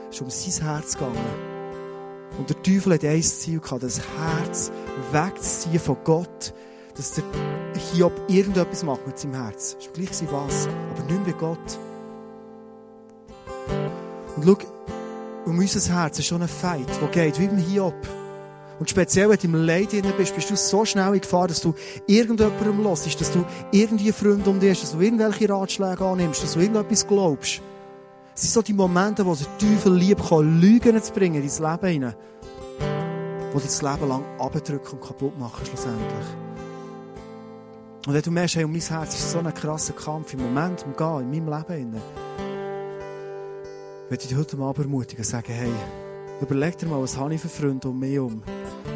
[0.10, 1.16] Es ist um sein Herz gegangen.
[2.38, 4.70] Und der Teufel hat ein Ziel gehabt, das Herz
[5.14, 6.54] wegzuziehen von Gott,
[6.98, 7.24] dass der
[7.94, 9.78] Hiob irgendetwas macht mit seinem Herz.
[9.80, 11.80] Es ist gleich was, aber nicht mehr Gott.
[14.36, 14.58] Und schau,
[15.46, 17.96] um unser Herz ist schon ein Feind, der geht, wie beim Hiob.
[18.80, 21.74] Und speziell, wenn du im Leid bist, bist du so schnell in Gefahr, dass du
[22.08, 26.54] irgendjemandem hörst, dass du irgendwie Freunde um dich hast, dass du irgendwelche Ratschläge annimmst, dass
[26.54, 27.62] du irgendetwas glaubst.
[28.36, 31.72] Es sind so die Momente, wo der Teufel lieb kann, Lügen zu bringen in dein
[31.72, 32.16] Leben hinein,
[33.54, 36.28] wo dich das Leben lang abdrücken und kaputt machen, schlussendlich.
[38.06, 40.84] Und wenn du merkst, hey, um mein Herz ist so ein krasser Kampf im Moment,
[40.84, 41.94] im Gehen, in meinem Leben,
[44.10, 45.72] würde ich dich heute Abend ermutigen, sagen, hey,
[46.42, 48.42] überleg dir mal, was habe ich für Freunde um mich herum?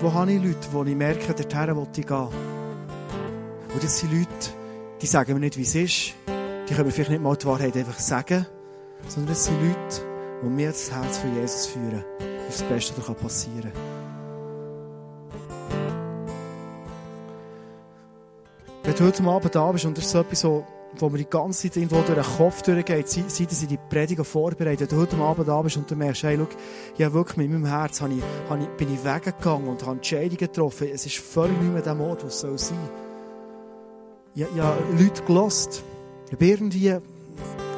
[0.01, 2.27] Wo habe ich Leute, wo ich merke, dorthin will ich gehen?
[3.73, 4.49] Und das sind Leute,
[5.01, 6.13] die sagen mir nicht, wie es ist.
[6.27, 8.45] Die können mir vielleicht nicht mal die Wahrheit einfach sagen,
[9.07, 10.01] sondern das sind Leute,
[10.43, 12.03] die mir das Herz für Jesus führen.
[12.19, 13.99] Das ist das Beste, was passieren kann.
[18.83, 20.65] Wenn du heute Abend da bist und das ist so etwas, so,
[20.97, 24.81] wo mir die ganze Zeit irgendwo durch den Kopf durchgeht, seit ich die Prediger vorbereite,
[24.81, 26.47] wenn du heute Abend bist und du merkst, hey, schau,
[26.97, 30.37] ja wirklich mit meinem Herz habe ich, habe ich, bin ich weggegangen und habe Entscheidungen
[30.37, 30.89] getroffen.
[30.91, 32.77] Es ist völlig nicht mehr der Modus, soll sein.
[34.35, 35.83] Ich, ich habe Leute gelost.
[36.31, 36.97] Ich bin irgendwie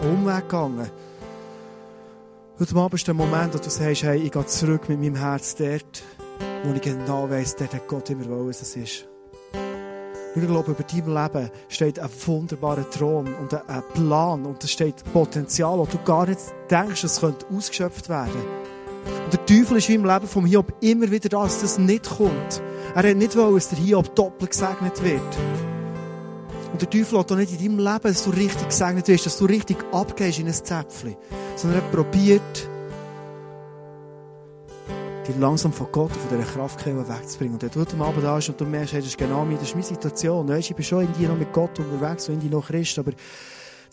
[0.02, 0.90] Umweg gegangen.
[2.60, 5.56] Heute Abend ist der Moment, wo du sagst, hey, ich gehe zurück mit meinem Herz
[5.56, 6.04] dort,
[6.64, 9.11] wo ich genau weiss, dort hat Gott immer wollen, es ist.
[10.34, 15.04] Ich glaube, über deinem Leben steht ein wunderbarer Thron und ein Plan und es steht
[15.12, 18.42] Potenzial, wo du gar nicht denkst, es könnte ausgeschöpft werden.
[19.26, 22.62] Und der Teufel ist im Leben vom Hiob immer wieder da, dass das nicht kommt.
[22.96, 25.22] Er hat nicht wollen, dass der Hiob doppelt gesegnet wird.
[26.72, 29.38] Und der Teufel hat auch nicht in deinem Leben, dass du richtig gesegnet wirst, dass
[29.38, 31.18] du richtig abgehst in ein Zäpfchen.
[31.58, 32.70] Sondern er probiert,
[35.28, 37.56] dich langsam von Gott und von dieser Kraftquelle wegzubringen.
[37.56, 39.58] Und wenn du heute Abend da bist und du merkst, hey, das ist genau meine,
[39.58, 40.48] das ist meine Situation.
[40.48, 43.12] Weißt, ich bin schon in dir noch mit Gott unterwegs, in dir noch Christ, aber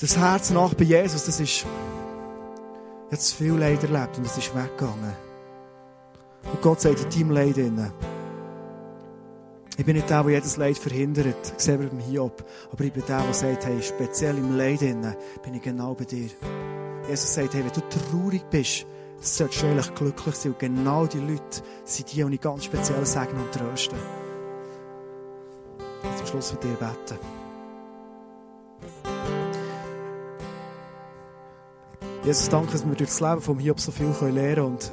[0.01, 1.67] das Herz nach bei Jesus, das ist,
[3.11, 5.17] zu viel Leid erlebt und es ist weggegangen.
[6.45, 7.93] Und Gott sagt in deinem Leid innen,
[9.77, 13.23] ich bin nicht der, der jedes Leid verhindert, selber beim Hiob, aber ich bin der,
[13.23, 16.29] der sagt, hey, speziell im Leid bin ich genau bei dir.
[17.09, 18.87] Jesus sagt, hey, wenn du traurig bist,
[19.21, 20.53] solltest du eigentlich glücklich sein.
[20.53, 23.99] Und genau die Leute sind die, die ich ganz speziell segnen und trösten.
[26.17, 27.19] Zum Schluss mit dir beten.
[32.25, 34.93] Jesus, danke, dass wir durch das Leben von Hiob so viel lernen können und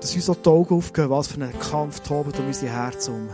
[0.00, 3.28] dass uns auch die Augen aufgehen, was für einen Kampf tobt um unser Herz um.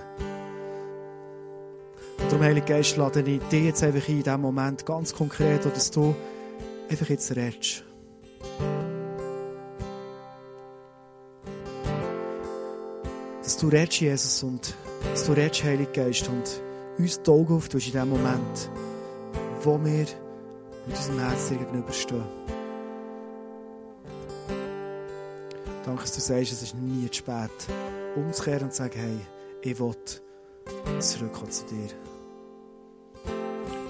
[2.19, 5.65] Und darum, Heilige Geist, lade ich dich jetzt einfach ein, in diesem Moment ganz konkret,
[5.65, 6.15] dass du
[6.91, 7.85] einfach jetzt redest.
[13.49, 14.75] Dass du redest, Jesus, und
[15.11, 16.61] dass du redest, Heilige Geist, und
[16.99, 18.71] uns die Augen auftust in dem Moment,
[19.63, 20.05] wo wir
[20.87, 22.25] mit unserem Herzen gegenüberstehen.
[25.83, 27.51] Danke, dass du sagst, es ist nie zu spät,
[28.17, 29.19] umzukehren und zu sagen, hey,
[29.63, 29.95] ich will
[31.01, 32.08] zurückkommen zu dir.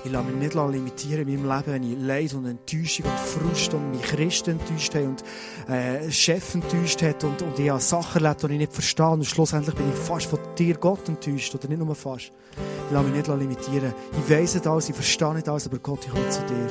[0.04, 3.74] Ich lasse mich nicht limitieren in meinem Leben, wenn ich Leid und Enttäuschung und Frust
[3.74, 5.24] und mich Christen enttäuscht habe und
[5.68, 9.24] äh, Chef enttäuscht hat und, und ich habe Sachen erlebt, die ich nicht verstehe und
[9.24, 12.32] schlussendlich bin ich fast von dir Gott enttäuscht oder nicht nur fast.
[12.86, 13.92] Ich lasse mich nicht limitieren.
[14.12, 16.66] Ich weiss nicht alles, ich verstehe nicht alles, aber Gott, ich komme zu dir.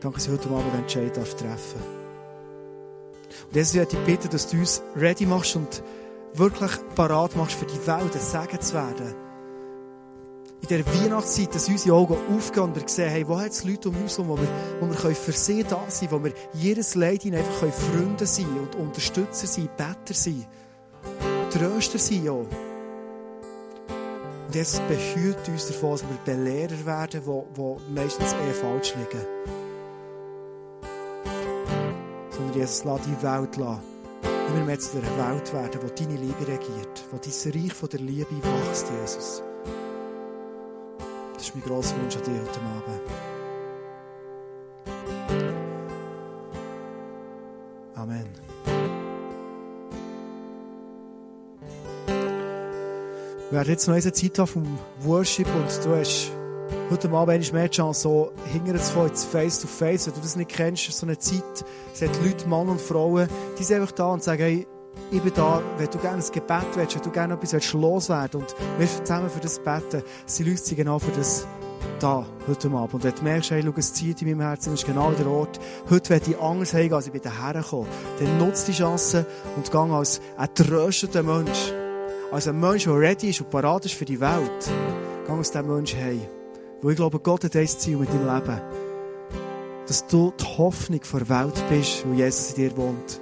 [0.00, 1.74] Danke, dass ich heute Abend den Entscheid treffen darf.
[3.46, 5.82] Und deswegen möchte ich bitten, dass du uns ready machst und
[6.34, 9.27] wirklich parat machst, für die Welt ein Segen zu werden
[10.60, 13.90] in dieser Weihnachtszeit, dass unsere Augen aufgehen und wir sehen, hey, wo hat es Leute
[13.90, 14.48] um uns herum, wo wir,
[14.80, 18.46] wo wir für sie da sein können, wo wir jedes Leid einfach können Freunde sein
[18.58, 20.46] und Unterstützer sein, Better sein,
[21.50, 22.32] Tröster sein, ja.
[22.32, 22.48] Und
[24.54, 29.26] Jesus behütet uns davon, dass wir Belehrer werden, die meistens eher falsch liegen.
[32.30, 33.82] Sondern Jesus, lass die Welt lassen.
[34.48, 38.00] Immer mehr zu einer Welt werden, wo deine Liebe regiert, wo dein Reich von der
[38.00, 39.42] Liebe wächst, Jesus.
[41.48, 43.00] Ist mein grosser Wunsch an dich heute Abend.
[47.94, 48.28] Amen.
[53.48, 56.30] Wir werden jetzt noch eine Zeit haben vom Worship und du hast
[56.90, 60.06] heute Abend mehr die Chance, so hinterher zu face to face.
[60.06, 63.26] Wenn du das nicht kennst, so eine Zeit, es hat Leute, Mann und Frauen,
[63.58, 64.66] die sind einfach da und sagen, hey,
[65.10, 68.54] ich bin da, wenn du gerne ein Gebet willst, wenn du gerne etwas loswerden willst
[68.58, 71.46] und wir zusammen für das beten, sind Leute genau für das
[71.98, 72.94] da, heute Abend.
[72.94, 75.58] Und wenn du merkst, hey, schau, es zieht in meinem Herzen, ist genau der Ort,
[75.90, 77.86] heute werde ich anders heimgehen, als ich bei den Herren komme,
[78.18, 79.26] dann nutze die Chance
[79.56, 81.72] und geh als ein tröstender Mensch,
[82.30, 84.70] als ein Mensch, der ready ist und parat ist für die Welt,
[85.26, 86.22] geh als dieser Mensch heim.
[86.82, 88.60] Weil ich glaube, Gott hat ein Ziel mit deinem Leben.
[89.86, 93.20] Dass du die Hoffnung für die Welt bist, wo Jesus in dir wohnt.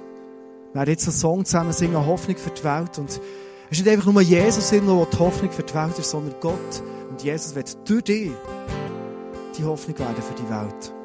[0.77, 2.99] Wir werden jetzt einen Song zusammen singen, Hoffnung für die Welt.
[2.99, 3.19] Und es
[3.71, 4.85] ist nicht einfach nur Jesus, der die
[5.17, 6.83] Hoffnung für die Welt ist, sondern Gott.
[7.09, 8.31] Und Jesus wird durch dich
[9.57, 10.96] die Hoffnung werden für die Welt.